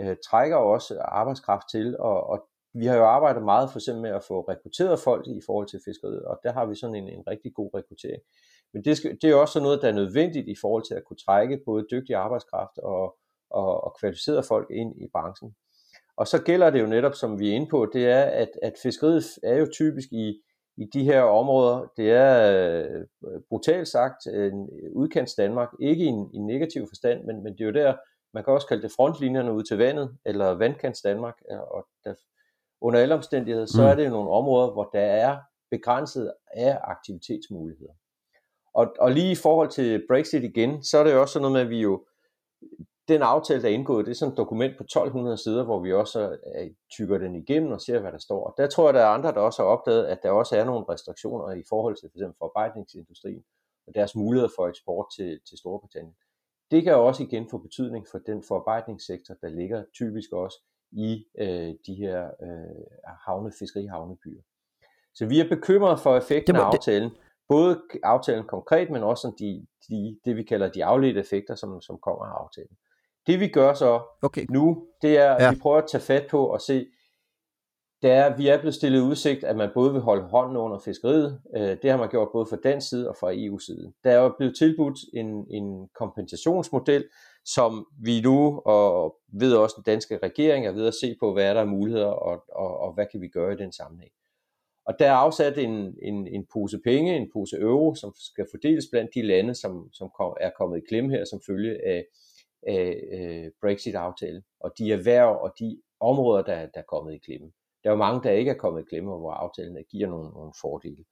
øh, 0.00 0.16
trækker 0.30 0.56
også 0.56 0.98
arbejdskraft 1.00 1.64
til, 1.70 1.98
og, 1.98 2.26
og 2.26 2.48
vi 2.74 2.86
har 2.86 2.96
jo 2.96 3.04
arbejdet 3.04 3.42
meget 3.42 3.70
for 3.70 3.78
eksempel 3.78 4.02
med 4.02 4.10
at 4.10 4.24
få 4.24 4.40
rekrutteret 4.40 4.98
folk 4.98 5.26
i 5.26 5.40
forhold 5.46 5.68
til 5.68 5.80
fiskeriet, 5.84 6.24
og 6.24 6.40
der 6.42 6.52
har 6.52 6.66
vi 6.66 6.74
sådan 6.74 6.94
en, 6.94 7.08
en 7.08 7.22
rigtig 7.26 7.54
god 7.54 7.70
rekruttering. 7.74 8.22
Men 8.72 8.84
det, 8.84 8.96
skal, 8.96 9.18
det 9.22 9.30
er 9.30 9.34
også 9.34 9.60
noget, 9.60 9.82
der 9.82 9.88
er 9.88 9.92
nødvendigt 9.92 10.48
i 10.48 10.56
forhold 10.60 10.82
til 10.82 10.94
at 10.94 11.04
kunne 11.04 11.16
trække 11.26 11.60
både 11.66 11.86
dygtig 11.90 12.14
arbejdskraft 12.16 12.78
og, 12.78 13.16
og, 13.50 13.84
og 13.84 13.96
kvalificerede 14.00 14.42
folk 14.42 14.70
ind 14.70 15.02
i 15.02 15.06
branchen. 15.12 15.54
Og 16.16 16.26
så 16.26 16.42
gælder 16.42 16.70
det 16.70 16.80
jo 16.80 16.86
netop, 16.86 17.14
som 17.14 17.38
vi 17.38 17.50
er 17.50 17.54
inde 17.54 17.66
på, 17.70 17.90
det 17.92 18.06
er, 18.06 18.22
at, 18.22 18.50
at 18.62 18.72
fiskeriet 18.82 19.24
er 19.42 19.56
jo 19.56 19.66
typisk 19.72 20.08
i, 20.12 20.42
i 20.76 20.84
de 20.92 21.04
her 21.04 21.22
områder, 21.22 21.92
det 21.96 22.10
er 22.10 22.52
øh, 22.52 23.40
brutalt 23.48 23.88
sagt 23.88 24.26
en 24.26 24.70
udkants 24.92 25.34
Danmark, 25.34 25.68
ikke 25.80 26.04
i 26.04 26.06
en, 26.06 26.30
i 26.34 26.36
en 26.36 26.46
negativ 26.46 26.86
forstand, 26.88 27.24
men, 27.24 27.42
men 27.42 27.52
det 27.52 27.60
er 27.60 27.64
jo 27.64 27.72
der, 27.72 27.94
man 28.34 28.44
kan 28.44 28.52
også 28.52 28.66
kalde 28.66 28.82
det 28.82 28.92
frontlinjerne 28.96 29.52
ud 29.52 29.62
til 29.62 29.78
vandet, 29.78 30.16
eller 30.24 30.54
vandkants 30.54 31.02
Danmark, 31.02 31.34
og 31.50 31.86
der, 32.04 32.14
under 32.80 33.00
alle 33.00 33.14
omstændigheder, 33.14 33.66
så 33.66 33.82
mm. 33.82 33.88
er 33.88 33.94
det 33.94 34.04
jo 34.04 34.10
nogle 34.10 34.30
områder, 34.30 34.72
hvor 34.72 34.84
der 34.92 35.00
er 35.00 35.38
begrænset 35.70 36.32
af 36.54 36.78
aktivitetsmuligheder. 36.82 37.92
Og, 38.74 38.94
og 39.00 39.10
lige 39.10 39.32
i 39.32 39.42
forhold 39.42 39.68
til 39.70 40.06
Brexit 40.08 40.44
igen, 40.44 40.82
så 40.82 40.98
er 40.98 41.04
det 41.04 41.12
jo 41.12 41.20
også 41.20 41.32
sådan 41.32 41.42
noget 41.42 41.52
med, 41.52 41.60
at 41.60 41.70
vi 41.70 41.80
jo, 41.80 42.06
den 43.08 43.22
aftale, 43.22 43.62
der 43.62 43.68
er 43.68 43.72
indgået, 43.72 44.06
det 44.06 44.12
er 44.12 44.16
sådan 44.16 44.32
et 44.32 44.38
dokument 44.38 44.76
på 44.78 44.82
1200 44.82 45.36
sider, 45.36 45.64
hvor 45.64 45.80
vi 45.80 45.92
også 45.92 46.36
tykker 46.90 47.18
den 47.18 47.34
igennem 47.34 47.72
og 47.72 47.80
ser, 47.80 47.98
hvad 48.00 48.12
der 48.12 48.18
står. 48.18 48.46
Og 48.46 48.54
der 48.56 48.66
tror 48.66 48.86
jeg, 48.86 48.94
der 48.94 49.00
er 49.00 49.06
andre, 49.06 49.32
der 49.32 49.40
også 49.40 49.62
har 49.62 49.68
opdaget, 49.68 50.06
at 50.06 50.18
der 50.22 50.30
også 50.30 50.56
er 50.56 50.64
nogle 50.64 50.84
restriktioner 50.88 51.54
i 51.54 51.62
forhold 51.68 51.96
til 51.96 52.08
f.eks. 52.08 52.38
forarbejdningsindustrien 52.38 53.44
og 53.86 53.94
deres 53.94 54.16
muligheder 54.16 54.52
for 54.56 54.68
eksport 54.68 55.06
til, 55.16 55.40
til 55.48 55.58
Storbritannien. 55.58 56.14
Det 56.70 56.82
kan 56.82 56.94
også 56.94 57.22
igen 57.22 57.48
få 57.50 57.58
betydning 57.58 58.06
for 58.10 58.18
den 58.18 58.42
forarbejdningssektor, 58.48 59.34
der 59.34 59.48
ligger 59.48 59.84
typisk 59.94 60.32
også 60.32 60.58
i 60.92 61.24
øh, 61.38 61.74
de 61.86 61.94
her 61.94 62.30
øh, 62.42 62.84
havne, 63.26 63.52
fiskerihavnebyer. 63.58 64.42
Så 65.14 65.26
vi 65.26 65.40
er 65.40 65.48
bekymrede 65.48 65.98
for 65.98 66.16
effekten 66.16 66.56
af 66.56 66.60
aftalen. 66.60 67.10
Både 67.48 67.82
aftalen 68.02 68.46
konkret, 68.46 68.90
men 68.90 69.02
også 69.02 69.32
de, 69.38 69.66
de, 69.88 70.18
det, 70.24 70.36
vi 70.36 70.42
kalder 70.42 70.68
de 70.70 70.84
afledte 70.84 71.20
effekter, 71.20 71.54
som, 71.54 71.80
som 71.80 71.98
kommer 71.98 72.24
af 72.24 72.42
aftalen. 72.42 72.76
Det 73.26 73.40
vi 73.40 73.48
gør 73.48 73.74
så 73.74 74.00
okay. 74.22 74.46
nu, 74.50 74.86
det 75.02 75.18
er, 75.18 75.30
at 75.34 75.42
ja. 75.42 75.50
vi 75.50 75.58
prøver 75.58 75.78
at 75.78 75.88
tage 75.90 76.02
fat 76.02 76.26
på 76.30 76.46
og 76.46 76.60
se, 76.60 76.86
det 78.02 78.10
er, 78.10 78.36
vi 78.36 78.48
er 78.48 78.58
blevet 78.58 78.74
stillet 78.74 79.00
udsigt, 79.00 79.44
at 79.44 79.56
man 79.56 79.70
både 79.74 79.92
vil 79.92 80.00
holde 80.00 80.22
hånden 80.22 80.56
under 80.56 80.78
fiskeriet. 80.78 81.40
Øh, 81.56 81.76
det 81.82 81.90
har 81.90 81.96
man 81.96 82.08
gjort 82.08 82.28
både 82.32 82.46
fra 82.46 82.56
dansk 82.64 82.88
side 82.88 83.08
og 83.08 83.16
fra 83.20 83.32
EU 83.34 83.58
side. 83.58 83.92
Der 84.04 84.10
er 84.10 84.22
jo 84.22 84.34
blevet 84.38 84.56
tilbudt 84.58 84.98
en, 85.14 85.46
en 85.50 85.88
kompensationsmodel, 85.98 87.04
som 87.44 87.86
vi 88.02 88.20
nu, 88.20 88.62
og 88.66 89.16
ved 89.40 89.54
også 89.54 89.74
den 89.76 89.84
danske 89.84 90.18
regering, 90.22 90.66
er 90.66 90.72
ved 90.72 90.86
at 90.86 90.94
se 90.94 91.16
på, 91.20 91.32
hvad 91.32 91.44
er 91.44 91.54
der 91.54 91.60
er 91.60 91.64
muligheder, 91.64 92.06
og, 92.06 92.44
og, 92.52 92.78
og 92.78 92.94
hvad 92.94 93.06
kan 93.12 93.20
vi 93.20 93.28
gøre 93.28 93.52
i 93.52 93.56
den 93.56 93.72
sammenhæng. 93.72 94.12
Og 94.86 94.94
der 94.98 95.06
er 95.06 95.14
afsat 95.14 95.58
en, 95.58 95.94
en, 96.02 96.26
en 96.26 96.46
pose 96.52 96.78
penge, 96.84 97.16
en 97.16 97.30
pose 97.32 97.56
euro, 97.56 97.94
som 97.94 98.12
skal 98.16 98.46
fordeles 98.50 98.84
blandt 98.90 99.10
de 99.14 99.22
lande, 99.22 99.54
som, 99.54 99.88
som 99.92 100.10
kom, 100.18 100.36
er 100.40 100.50
kommet 100.58 100.78
i 100.78 100.86
klemme 100.88 101.10
her 101.10 101.24
som 101.24 101.40
følge 101.46 101.86
af, 101.86 102.04
af 102.66 103.02
øh, 103.12 103.50
Brexit-aftalen, 103.60 104.42
og 104.60 104.72
de 104.78 104.92
erhverv 104.92 105.38
og 105.42 105.52
de 105.58 105.80
områder, 106.00 106.42
der, 106.42 106.54
der 106.54 106.80
er 106.80 106.82
kommet 106.88 107.14
i 107.14 107.18
klemme. 107.18 107.52
Der 107.82 107.90
er 107.90 107.94
jo 107.94 107.98
mange, 107.98 108.22
der 108.22 108.30
ikke 108.30 108.50
er 108.50 108.54
kommet 108.54 108.82
i 108.82 108.84
klemme, 108.88 109.10
hvor 109.10 109.32
aftalen 109.32 109.84
giver 109.90 110.08
nogle, 110.08 110.30
nogle 110.30 110.52
fordele. 110.60 111.04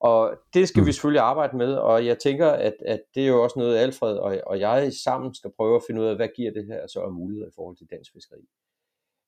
Og 0.00 0.36
det 0.54 0.68
skal 0.68 0.80
mm. 0.80 0.86
vi 0.86 0.92
selvfølgelig 0.92 1.22
arbejde 1.22 1.56
med, 1.56 1.74
og 1.74 2.06
jeg 2.06 2.18
tænker, 2.18 2.48
at, 2.48 2.74
at 2.86 3.02
det 3.14 3.22
er 3.22 3.28
jo 3.28 3.42
også 3.42 3.58
noget, 3.58 3.76
Alfred 3.76 4.16
og, 4.16 4.40
og 4.46 4.60
jeg 4.60 4.92
sammen 5.04 5.34
skal 5.34 5.52
prøve 5.56 5.76
at 5.76 5.82
finde 5.86 6.00
ud 6.00 6.06
af, 6.06 6.16
hvad 6.16 6.28
giver 6.36 6.52
det 6.52 6.66
her 6.66 6.86
så 6.86 7.00
af 7.00 7.12
muligheder 7.12 7.48
i 7.48 7.52
forhold 7.54 7.76
til 7.76 7.86
dansk 7.90 8.12
fiskeri. 8.12 8.40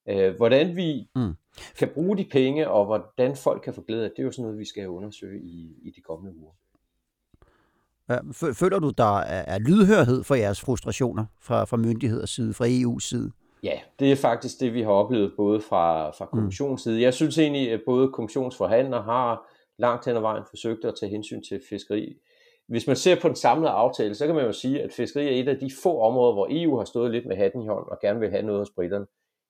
Øh, 0.08 0.36
hvordan 0.36 0.76
vi 0.76 1.08
mm. 1.16 1.34
kan 1.78 1.88
bruge 1.94 2.16
de 2.16 2.28
penge, 2.32 2.70
og 2.70 2.84
hvordan 2.86 3.36
folk 3.36 3.62
kan 3.62 3.74
få 3.74 3.82
glæde 3.82 4.04
af 4.04 4.10
det, 4.10 4.18
er 4.18 4.22
jo 4.22 4.30
sådan 4.30 4.42
noget, 4.42 4.58
vi 4.58 4.64
skal 4.64 4.88
undersøge 4.88 5.42
i, 5.42 5.78
i 5.82 5.90
de 5.90 6.00
kommende 6.00 6.38
uger. 6.38 6.52
Føler 8.54 8.78
du, 8.78 8.90
der 8.90 9.18
er, 9.18 9.58
lydhørhed 9.58 10.24
for 10.24 10.34
jeres 10.34 10.60
frustrationer 10.60 11.24
fra, 11.40 11.64
fra 11.64 11.76
myndigheders 11.76 12.30
side, 12.30 12.54
fra 12.54 12.66
EU's 12.66 13.08
side? 13.08 13.30
Ja, 13.62 13.78
det 13.98 14.12
er 14.12 14.16
faktisk 14.16 14.60
det, 14.60 14.74
vi 14.74 14.82
har 14.82 14.90
oplevet 14.90 15.32
både 15.36 15.60
fra, 15.60 16.10
fra 16.10 16.24
mm. 16.24 16.30
kommissionens 16.30 16.82
side. 16.82 17.02
Jeg 17.02 17.14
synes 17.14 17.38
egentlig, 17.38 17.72
at 17.72 17.80
både 17.86 18.08
kommissionsforhandlere 18.12 19.02
har 19.02 19.46
langt 19.78 20.04
hen 20.04 20.16
ad 20.16 20.20
vejen 20.20 20.44
forsøgt 20.50 20.84
at 20.84 20.94
tage 21.00 21.10
hensyn 21.10 21.42
til 21.42 21.60
fiskeri. 21.68 22.16
Hvis 22.68 22.86
man 22.86 22.96
ser 22.96 23.20
på 23.20 23.28
den 23.28 23.36
samlede 23.36 23.70
aftale, 23.70 24.14
så 24.14 24.26
kan 24.26 24.34
man 24.34 24.44
jo 24.44 24.52
sige, 24.52 24.82
at 24.82 24.92
fiskeri 24.92 25.26
er 25.26 25.42
et 25.42 25.48
af 25.48 25.58
de 25.58 25.70
få 25.82 26.00
områder, 26.00 26.32
hvor 26.32 26.48
EU 26.50 26.76
har 26.76 26.84
stået 26.84 27.10
lidt 27.10 27.26
med 27.26 27.36
hatten 27.36 27.62
i 27.62 27.66
hånd 27.66 27.86
og 27.88 27.98
gerne 28.00 28.20
vil 28.20 28.30
have 28.30 28.42
noget 28.42 28.60
hos 28.60 28.70
britterne. 28.70 29.06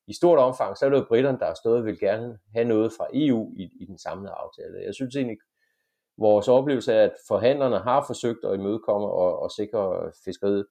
I 0.07 0.13
stort 0.13 0.39
omfang, 0.39 0.77
så 0.77 0.85
er 0.85 0.89
det 0.89 0.97
jo 0.97 1.05
britterne, 1.07 1.39
der 1.39 1.45
har 1.45 1.53
stået 1.53 1.77
og 1.77 1.85
vil 1.85 1.99
gerne 1.99 2.37
have 2.55 2.67
noget 2.67 2.91
fra 2.97 3.07
EU 3.13 3.53
i, 3.57 3.63
i 3.81 3.85
den 3.85 3.97
samlede 3.97 4.33
aftale. 4.33 4.85
Jeg 4.85 4.93
synes 4.93 5.15
egentlig, 5.15 5.37
vores 6.17 6.47
oplevelse 6.47 6.93
er, 6.93 7.03
at 7.03 7.13
forhandlerne 7.27 7.79
har 7.79 8.03
forsøgt 8.07 8.45
at 8.45 8.53
imødekomme 8.53 9.07
og, 9.07 9.39
og 9.39 9.51
sikre 9.51 10.11
fiskeriet, 10.25 10.65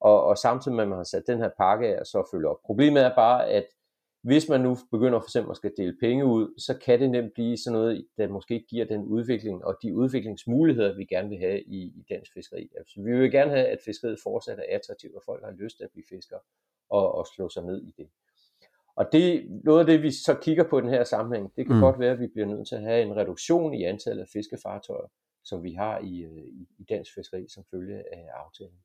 og, 0.00 0.24
og 0.24 0.38
samtidig 0.38 0.76
med, 0.76 0.82
at 0.82 0.88
man 0.88 0.98
har 0.98 1.04
sat 1.04 1.22
den 1.26 1.38
her 1.38 1.50
pakke 1.58 1.86
af, 1.96 2.06
så 2.06 2.28
følger 2.32 2.48
op. 2.48 2.56
Problemet 2.66 3.02
er 3.04 3.14
bare, 3.14 3.48
at 3.48 3.66
hvis 4.22 4.48
man 4.48 4.60
nu 4.60 4.76
begynder 4.90 5.20
for 5.20 5.26
eksempel 5.26 5.50
at 5.50 5.56
skal 5.56 5.72
dele 5.76 5.96
penge 6.00 6.24
ud, 6.24 6.60
så 6.60 6.78
kan 6.84 7.00
det 7.00 7.10
nemt 7.10 7.32
blive 7.34 7.56
sådan 7.56 7.78
noget, 7.78 8.06
der 8.18 8.28
måske 8.28 8.54
ikke 8.54 8.66
giver 8.66 8.84
den 8.84 9.04
udvikling 9.04 9.64
og 9.64 9.76
de 9.82 9.94
udviklingsmuligheder, 9.94 10.96
vi 10.96 11.04
gerne 11.04 11.28
vil 11.28 11.38
have 11.38 11.60
i, 11.62 11.80
i 11.82 12.04
dansk 12.10 12.32
fiskeri. 12.34 12.70
Altså, 12.78 13.02
vi 13.02 13.18
vil 13.18 13.30
gerne 13.30 13.50
have, 13.50 13.66
at 13.66 13.78
fiskeriet 13.84 14.18
fortsat 14.22 14.58
er 14.58 14.76
attraktivt, 14.76 15.16
og 15.16 15.22
folk 15.26 15.44
har 15.44 15.50
lyst 15.50 15.76
til 15.76 15.84
at 15.84 15.90
blive 15.90 16.04
fiskere 16.08 16.40
og, 16.90 17.14
og 17.14 17.26
slå 17.26 17.48
sig 17.48 17.62
ned 17.64 17.82
i 17.82 17.94
det. 17.96 18.08
Og 18.98 19.04
det, 19.12 19.46
noget 19.64 19.80
af 19.80 19.86
det, 19.86 20.02
vi 20.02 20.10
så 20.10 20.34
kigger 20.34 20.64
på 20.70 20.78
i 20.78 20.82
den 20.82 20.90
her 20.90 21.04
sammenhæng, 21.04 21.52
det 21.56 21.66
kan 21.66 21.76
mm. 21.76 21.82
godt 21.82 21.98
være, 21.98 22.12
at 22.12 22.20
vi 22.20 22.26
bliver 22.26 22.46
nødt 22.46 22.68
til 22.68 22.74
at 22.74 22.82
have 22.82 23.02
en 23.02 23.16
reduktion 23.16 23.74
i 23.74 23.84
antallet 23.84 24.22
af 24.22 24.28
fiskefartøjer, 24.32 25.08
som 25.44 25.62
vi 25.62 25.72
har 25.72 25.98
i, 25.98 26.22
øh, 26.22 26.44
i, 26.60 26.62
i 26.78 26.84
dansk 26.88 27.14
fiskeri 27.14 27.44
som 27.48 27.64
følge 27.72 27.96
af 27.96 28.26
aftalen 28.44 28.78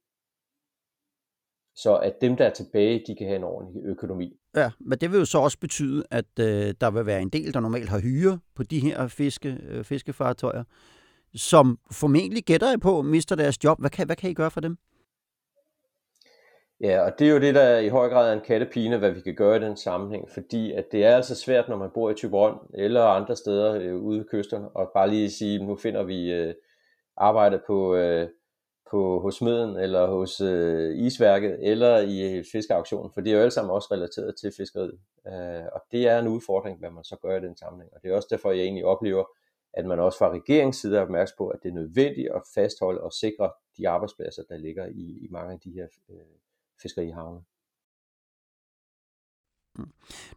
så 1.75 1.95
at 1.95 2.21
dem, 2.21 2.35
der 2.35 2.45
er 2.45 2.53
tilbage, 2.53 3.03
de 3.07 3.15
kan 3.15 3.27
have 3.27 3.35
en 3.35 3.43
ordentlig 3.43 3.83
økonomi. 3.85 4.39
Ja, 4.55 4.71
men 4.79 4.97
det 4.97 5.11
vil 5.11 5.17
jo 5.19 5.25
så 5.25 5.37
også 5.37 5.59
betyde, 5.59 6.03
at 6.11 6.39
øh, 6.39 6.73
der 6.81 6.91
vil 6.91 7.05
være 7.05 7.21
en 7.21 7.29
del, 7.29 7.53
der 7.53 7.59
normalt 7.59 7.89
har 7.89 7.99
hyre 7.99 8.39
på 8.55 8.63
de 8.63 8.79
her 8.79 9.07
fiske, 9.07 9.57
øh, 9.69 9.83
fiskefartøjer, 9.83 10.63
som 11.35 11.79
formentlig 11.91 12.43
gætter 12.43 12.69
jeg 12.69 12.79
på, 12.79 13.01
mister 13.01 13.35
deres 13.35 13.63
job. 13.63 13.79
Hvad 13.79 13.89
kan, 13.89 14.05
hvad 14.05 14.15
kan 14.15 14.29
I 14.29 14.33
gøre 14.33 14.51
for 14.51 14.61
dem? 14.61 14.77
Ja, 16.83 17.01
og 17.01 17.19
det 17.19 17.27
er 17.27 17.31
jo 17.31 17.39
det, 17.39 17.55
der 17.55 17.77
i 17.77 17.89
høj 17.89 18.09
grad 18.09 18.29
er 18.29 18.33
en 18.33 18.45
kattepine, 18.45 18.97
hvad 18.97 19.11
vi 19.11 19.21
kan 19.21 19.35
gøre 19.35 19.57
i 19.57 19.59
den 19.59 19.77
sammenhæng, 19.77 20.29
fordi 20.29 20.71
at 20.71 20.91
det 20.91 21.05
er 21.05 21.15
altså 21.15 21.35
svært, 21.35 21.69
når 21.69 21.77
man 21.77 21.89
bor 21.93 22.09
i 22.09 22.13
Tyberon 22.13 22.57
eller 22.73 23.03
andre 23.03 23.35
steder 23.35 23.73
øh, 23.73 23.95
ude 23.95 24.19
i 24.19 24.23
kysterne, 24.23 24.69
og 24.69 24.91
bare 24.93 25.09
lige 25.09 25.31
sige, 25.31 25.65
nu 25.65 25.75
finder 25.75 26.03
vi 26.03 26.31
øh, 26.31 26.53
arbejde 27.17 27.61
på, 27.67 27.95
øh, 27.95 28.29
på, 28.91 29.19
hos 29.19 29.35
smeden, 29.35 29.77
eller 29.77 30.07
hos 30.07 30.41
øh, 30.41 30.97
isværket, 30.97 31.57
eller 31.61 31.97
i 31.97 32.37
øh, 32.37 32.45
fiskeauktionen, 32.51 33.11
for 33.13 33.21
det 33.21 33.31
er 33.31 33.35
jo 33.35 33.41
alle 33.41 33.51
sammen 33.51 33.71
også 33.71 33.87
relateret 33.91 34.35
til 34.41 34.51
fiskeriet. 34.57 34.99
Øh, 35.27 35.65
og 35.73 35.81
det 35.91 36.07
er 36.07 36.19
en 36.19 36.27
udfordring, 36.27 36.79
hvad 36.79 36.89
man 36.91 37.03
så 37.03 37.15
gør 37.21 37.37
i 37.37 37.41
den 37.41 37.57
sammenhæng. 37.57 37.93
Og 37.95 37.99
det 38.03 38.11
er 38.11 38.15
også 38.15 38.27
derfor, 38.31 38.51
jeg 38.51 38.63
egentlig 38.63 38.85
oplever, 38.85 39.23
at 39.73 39.85
man 39.85 39.99
også 39.99 40.17
fra 40.17 40.31
regeringens 40.31 40.77
side 40.77 40.97
er 40.97 41.01
opmærksom 41.01 41.35
på, 41.37 41.47
at 41.47 41.59
det 41.63 41.69
er 41.69 41.73
nødvendigt 41.73 42.29
at 42.35 42.41
fastholde 42.55 43.01
og 43.01 43.13
sikre 43.13 43.51
de 43.77 43.89
arbejdspladser, 43.89 44.43
der 44.49 44.57
ligger 44.57 44.85
i, 44.85 45.17
i 45.21 45.27
mange 45.31 45.53
af 45.53 45.59
de 45.59 45.71
her 45.71 45.87
øh, 46.09 46.42
fiskerihavne. 46.81 47.41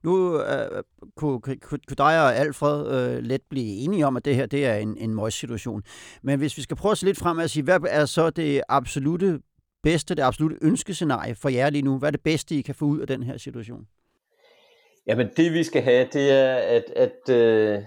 Nu 0.03 0.43
øh, 0.43 0.83
kunne, 1.17 1.41
kunne, 1.41 1.59
kunne 1.61 1.97
dig 1.99 2.23
og 2.23 2.37
Alfred 2.37 3.17
øh, 3.17 3.23
let 3.23 3.43
blive 3.51 3.77
enige 3.85 4.07
om, 4.07 4.17
at 4.17 4.25
det 4.25 4.35
her 4.35 4.47
det 4.47 4.67
er 4.67 4.75
en, 4.75 4.97
en 4.97 5.15
møgssituation. 5.15 5.83
Men 6.23 6.39
hvis 6.39 6.57
vi 6.57 6.63
skal 6.63 6.77
prøve 6.77 6.93
at 6.93 6.99
se 6.99 7.05
lidt 7.05 7.19
frem 7.19 7.39
og 7.39 7.51
sige, 7.51 7.63
hvad 7.63 7.81
er 7.89 8.05
så 8.05 8.31
det 8.31 8.63
absolute 8.69 9.41
bedste, 9.83 10.15
det 10.15 10.23
absolute 10.23 10.59
ønskescenarie 10.63 11.35
for 11.35 11.49
jer 11.49 11.71
lige 11.71 11.83
nu? 11.83 11.99
Hvad 11.99 12.09
er 12.09 12.11
det 12.11 12.23
bedste, 12.23 12.55
I 12.55 12.63
kan 12.63 12.75
få 12.75 12.85
ud 12.85 13.01
af 13.01 13.07
den 13.07 13.23
her 13.23 13.37
situation? 13.37 13.87
Jamen 15.07 15.29
det 15.37 15.53
vi 15.53 15.65
skal 15.65 15.83
have, 15.83 16.09
det 16.13 16.31
er, 16.31 16.55
at, 16.57 16.85
at 16.97 17.35
øh, 17.35 17.83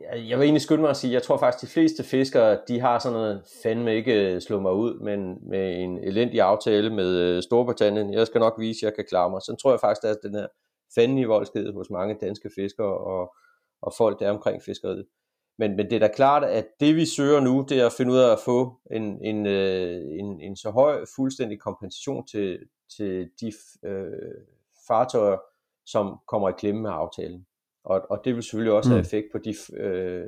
jeg 0.00 0.38
vil 0.38 0.44
egentlig 0.44 0.62
skynde 0.62 0.80
mig 0.80 0.90
at 0.90 0.96
sige, 0.96 1.12
jeg 1.12 1.22
tror 1.22 1.36
faktisk, 1.36 1.62
de 1.62 1.72
fleste 1.72 2.04
fiskere, 2.04 2.58
de 2.68 2.80
har 2.80 2.98
sådan 2.98 3.18
noget, 3.18 3.42
fandme 3.62 3.94
ikke 3.94 4.34
øh, 4.34 4.40
slå 4.40 4.60
mig 4.60 4.72
ud, 4.72 5.00
men 5.00 5.38
med 5.48 5.76
en 5.76 5.98
elendig 5.98 6.40
aftale 6.40 6.90
med 6.94 7.16
øh, 7.16 7.42
Storbritannien. 7.42 8.12
Jeg 8.12 8.26
skal 8.26 8.38
nok 8.38 8.54
vise, 8.58 8.78
at 8.78 8.90
jeg 8.90 8.94
kan 8.94 9.04
klare 9.08 9.30
mig. 9.30 9.42
Så 9.42 9.56
tror 9.62 9.70
jeg 9.70 9.80
faktisk, 9.80 10.04
at 10.04 10.16
den 10.22 10.34
her 10.34 10.46
fandme 10.94 11.26
voldsked 11.26 11.72
hos 11.72 11.90
mange 11.90 12.18
danske 12.20 12.50
fiskere 12.54 12.98
og, 12.98 13.34
og 13.82 13.92
folk, 13.98 14.20
der 14.20 14.26
er 14.26 14.30
omkring 14.30 14.62
fiskeriet. 14.62 15.06
Men, 15.58 15.76
men 15.76 15.90
det 15.90 15.92
er 15.92 15.98
da 15.98 16.08
klart, 16.08 16.44
at 16.44 16.66
det 16.80 16.96
vi 16.96 17.06
søger 17.06 17.40
nu, 17.40 17.66
det 17.68 17.80
er 17.80 17.86
at 17.86 17.92
finde 17.92 18.12
ud 18.12 18.18
af 18.18 18.32
at 18.32 18.38
få 18.44 18.80
en, 18.90 19.24
en, 19.24 19.46
øh, 19.46 20.02
en, 20.18 20.40
en 20.40 20.56
så 20.56 20.70
høj 20.70 21.04
fuldstændig 21.16 21.60
kompensation 21.60 22.26
til, 22.26 22.58
til 22.96 23.30
de 23.40 23.52
øh, 23.88 24.34
fartøjer, 24.88 25.36
som 25.86 26.18
kommer 26.28 26.48
i 26.48 26.52
klemme 26.58 26.82
med 26.82 26.90
aftalen. 26.90 27.46
Og, 27.90 28.00
og 28.10 28.20
det 28.24 28.34
vil 28.34 28.42
selvfølgelig 28.42 28.72
også 28.72 28.90
mm. 28.90 28.94
have 28.94 29.00
effekt 29.00 29.26
på 29.32 29.38
de 29.38 29.54
øh, 29.84 30.26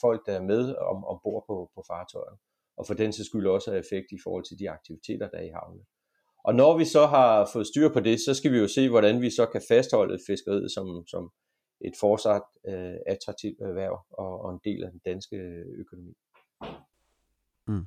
folk, 0.00 0.26
der 0.26 0.32
er 0.32 0.42
med 0.42 0.74
om, 0.74 1.04
ombord 1.04 1.44
på, 1.48 1.70
på 1.74 1.84
fartøjet. 1.90 2.38
Og 2.76 2.86
for 2.86 2.94
den 2.94 3.12
sags 3.12 3.28
skyld 3.28 3.46
også 3.46 3.70
have 3.70 3.80
effekt 3.86 4.06
i 4.12 4.18
forhold 4.24 4.44
til 4.44 4.58
de 4.58 4.70
aktiviteter, 4.70 5.28
der 5.28 5.38
er 5.38 5.42
i 5.42 5.54
havnen. 5.58 5.82
Og 6.44 6.54
når 6.54 6.78
vi 6.78 6.84
så 6.84 7.06
har 7.06 7.50
fået 7.52 7.66
styr 7.66 7.88
på 7.92 8.00
det, 8.00 8.20
så 8.20 8.34
skal 8.34 8.52
vi 8.52 8.58
jo 8.58 8.68
se, 8.68 8.88
hvordan 8.88 9.22
vi 9.22 9.30
så 9.30 9.46
kan 9.46 9.62
fastholde 9.68 10.18
fiskeriet 10.26 10.70
som, 10.70 11.06
som 11.06 11.30
et 11.80 11.92
fortsat 12.00 12.42
øh, 12.68 12.96
attraktivt 13.06 13.60
erhverv 13.60 13.98
og, 14.10 14.40
og 14.44 14.52
en 14.54 14.60
del 14.64 14.84
af 14.84 14.90
den 14.90 15.00
danske 15.04 15.36
økonomi. 15.82 16.14
Mm. 17.68 17.86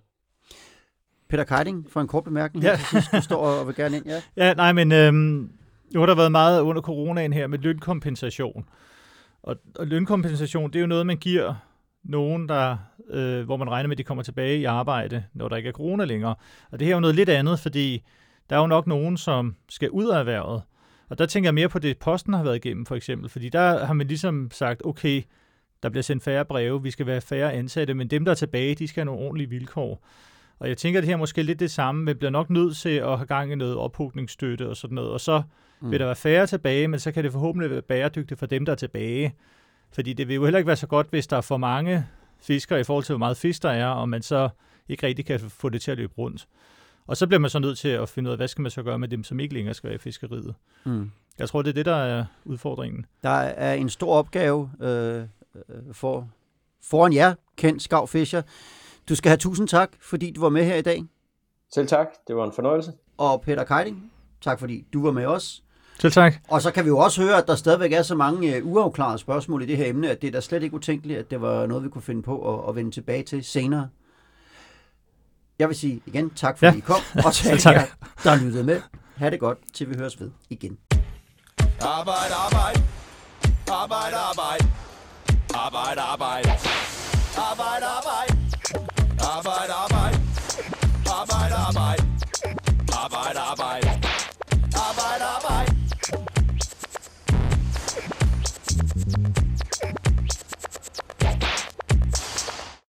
Peter 1.30 1.44
Keiding, 1.44 1.92
for 1.92 2.02
en 2.02 2.08
kort 2.08 2.24
bemærkning 2.24 2.66
ja. 2.66 2.76
her 2.76 3.02
Du 3.14 3.22
står 3.22 3.38
og 3.38 3.68
vil 3.68 3.76
gerne 3.76 3.98
ind. 3.98 4.06
Ja, 4.06 4.22
ja 4.46 4.54
nej, 4.54 4.72
men 4.72 4.92
øhm, 4.92 5.52
nu 5.94 6.00
har 6.00 6.06
der 6.06 6.16
været 6.16 6.32
meget 6.32 6.62
under 6.62 6.82
coronaen 6.82 7.34
her 7.34 7.48
med 7.48 7.60
lønkompensation. 7.60 8.66
Og, 9.46 9.56
og 9.76 9.88
lønkompensation, 9.88 10.72
det 10.72 10.76
er 10.76 10.82
jo 10.82 10.88
noget, 10.88 11.06
man 11.06 11.18
giver 11.18 11.56
nogen, 12.04 12.50
der, 12.50 12.78
øh, 13.10 13.46
hvor 13.46 13.58
man 13.58 13.70
regner 13.70 13.88
med, 13.88 13.94
at 13.94 13.98
de 13.98 14.04
kommer 14.04 14.24
tilbage 14.24 14.60
i 14.60 14.64
arbejde, 14.64 15.24
når 15.34 15.50
der 15.50 15.56
ikke 15.56 15.70
er 15.70 15.74
corona 15.74 16.06
længere. 16.06 16.36
Og 16.72 16.80
det 16.80 16.86
her 16.86 16.94
er 16.94 16.98
jo 16.98 17.02
noget 17.02 17.16
lidt 17.16 17.30
andet, 17.30 17.60
fordi 17.60 18.04
der 18.50 18.56
er 18.56 18.60
jo 18.60 18.68
nok 18.68 18.88
nogen, 18.88 19.18
som 19.18 19.56
skal 19.70 19.90
ud 19.90 20.08
af 20.10 20.20
erhvervet. 20.20 20.62
Og 21.10 21.18
der 21.18 21.26
tænker 21.26 21.48
jeg 21.48 21.54
mere 21.54 21.70
på 21.70 21.80
det, 21.80 21.98
posten 21.98 22.34
har 22.34 22.44
været 22.44 22.56
igennem, 22.56 22.86
for 22.86 22.96
eksempel. 22.96 23.30
Fordi 23.30 23.50
der 23.50 23.86
har 23.86 23.94
man 23.94 24.08
ligesom 24.08 24.52
sagt, 24.52 24.82
okay, 24.86 25.24
der 25.84 25.90
bliver 25.90 26.04
sendt 26.04 26.24
færre 26.24 26.46
breve, 26.46 26.84
vi 26.84 26.92
skal 26.92 27.06
være 27.06 27.22
færre 27.22 27.54
ansatte, 27.54 27.94
men 27.94 28.08
dem, 28.08 28.26
der 28.26 28.32
er 28.32 28.36
tilbage, 28.36 28.76
de 28.76 28.88
skal 28.88 29.02
have 29.02 29.06
nogle 29.06 29.26
ordentlige 29.26 29.50
vilkår. 29.50 30.06
Og 30.60 30.70
jeg 30.70 30.78
tænker, 30.78 31.00
at 31.00 31.02
det 31.02 31.08
her 31.08 31.16
er 31.16 31.20
måske 31.20 31.44
lidt 31.44 31.60
det 31.60 31.72
samme. 31.72 32.04
men 32.04 32.18
bliver 32.18 32.32
nok 32.32 32.50
nødt 32.50 32.78
til 32.78 32.90
at 32.90 33.18
have 33.18 33.26
gang 33.26 33.52
i 33.52 33.56
noget 33.56 33.78
ophugningsstøtte 33.78 34.70
og 34.70 34.78
sådan 34.78 34.96
noget. 34.96 35.12
Og 35.12 35.22
så 35.22 35.42
mm. 35.82 35.92
vil 35.92 36.00
der 36.00 36.06
være 36.06 36.16
færre 36.16 36.48
tilbage, 36.48 36.88
men 36.88 37.00
så 37.00 37.12
kan 37.12 37.24
det 37.24 37.32
forhåbentlig 37.32 37.72
være 37.72 37.82
bæredygtigt 37.82 38.40
for 38.40 38.46
dem, 38.46 38.66
der 38.66 38.72
er 38.72 38.76
tilbage. 38.76 39.36
Fordi 39.94 40.14
det 40.14 40.28
vil 40.28 40.36
jo 40.36 40.44
heller 40.44 40.58
ikke 40.58 40.68
være 40.68 40.76
så 40.76 40.88
godt, 40.88 41.08
hvis 41.10 41.28
der 41.28 41.38
er 41.38 41.42
for 41.42 41.58
mange 41.58 42.06
fiskere 42.42 42.80
i 42.80 42.84
forhold 42.84 43.04
til, 43.04 43.14
hvor 43.14 43.20
meget 43.20 43.38
fisk 43.38 43.64
der 43.64 43.70
er, 43.70 43.88
og 43.88 44.10
man 44.10 44.22
så 44.22 44.50
ikke 44.90 45.08
rigtig 45.08 45.26
kan 45.26 45.40
få 45.40 45.70
det 45.70 45.82
til 45.82 45.92
at 45.92 45.98
løbe 45.98 46.14
rundt. 46.18 46.48
Og 47.08 47.18
så 47.18 47.28
bliver 47.28 47.40
man 47.40 47.50
så 47.50 47.60
nødt 47.60 47.78
til 47.78 47.90
at 47.90 48.10
finde 48.10 48.30
ud 48.30 48.32
af, 48.32 48.38
hvad 48.38 48.48
skal 48.48 48.62
man 48.62 48.72
så 48.72 48.84
gøre 48.84 49.00
med 49.00 49.08
dem, 49.08 49.24
som 49.24 49.40
ikke 49.40 49.54
længere 49.54 49.74
skal 49.74 49.88
være 49.88 49.96
i 49.96 50.00
fiskeriet. 50.00 50.56
Mm. 50.86 51.12
Jeg 51.40 51.50
tror, 51.50 51.62
det 51.62 51.70
er 51.70 51.74
det, 51.74 51.86
der 51.86 51.96
er 51.96 52.26
udfordringen. 52.46 53.06
Der 53.24 53.30
er 53.30 53.74
en 53.74 53.90
stor 53.90 54.14
opgave 54.14 54.72
øh, 54.82 55.16
øh 55.18 55.26
for, 55.92 56.30
foran 56.84 57.14
jer, 57.14 57.34
Kent 57.58 57.82
Skavfischer. 57.82 58.42
Du 59.10 59.16
skal 59.16 59.30
have 59.30 59.38
tusind 59.38 59.68
tak, 59.68 59.90
fordi 60.02 60.32
du 60.32 60.42
var 60.42 60.50
med 60.50 60.66
her 60.66 60.76
i 60.76 60.82
dag. 60.82 61.06
Selv 61.74 61.88
tak, 61.88 62.08
det 62.28 62.36
var 62.36 62.46
en 62.46 62.52
fornøjelse. 62.56 62.92
Og 63.18 63.42
Peter 63.42 63.64
Keiding, 63.64 64.12
tak 64.42 64.60
fordi 64.60 64.86
du 64.94 65.04
var 65.04 65.12
med 65.12 65.26
os. 65.26 65.64
Selv 66.00 66.14
tak. 66.14 66.34
Og 66.50 66.62
så 66.62 66.72
kan 66.72 66.84
vi 66.84 66.88
jo 66.88 66.98
også 66.98 67.22
høre, 67.22 67.38
at 67.38 67.48
der 67.48 67.56
stadigvæk 67.56 67.94
er 67.94 68.02
så 68.02 68.16
mange 68.16 68.64
uh, 68.64 68.72
uafklarede 68.72 69.18
spørgsmål 69.18 69.62
i 69.64 69.66
det 69.66 69.78
her 69.78 69.90
emne, 69.90 70.10
at 70.10 70.22
det 70.22 70.28
er 70.28 70.32
da 70.32 70.40
slet 70.42 70.64
ikke 70.64 70.76
utænkeligt, 70.76 71.20
at 71.20 71.32
det 71.32 71.42
var 71.42 71.66
noget, 71.66 71.84
vi 71.84 71.90
kunne 71.90 72.02
finde 72.02 72.22
på 72.24 72.60
at, 72.60 72.70
at 72.70 72.76
vende 72.76 72.92
tilbage 72.92 73.24
til 73.24 73.44
senere. 73.44 73.90
Jeg 75.60 75.68
vil 75.68 75.76
sige 75.78 76.02
igen 76.06 76.30
tak, 76.30 76.58
fordi 76.58 76.72
ja. 76.72 76.78
I 76.78 76.80
kom, 76.80 77.02
og 77.26 77.34
til 77.34 77.62
jer, 77.66 77.86
der 78.24 78.44
lyttede 78.44 78.64
med. 78.64 78.82
Ha' 79.16 79.30
det 79.30 79.40
godt, 79.40 79.58
til 79.74 79.90
vi 79.90 79.96
høres 79.98 80.22
ved 80.22 80.32
igen. 80.50 80.78
Arbejde, 81.82 82.34
arbejde. 82.46 82.84
Arbejde, 83.72 84.16
arbejde. 84.16 84.66
Arbejde, 85.54 86.02
arbejde. 86.02 86.50
Arbejde, 87.38 87.86
arbejde. 87.86 88.35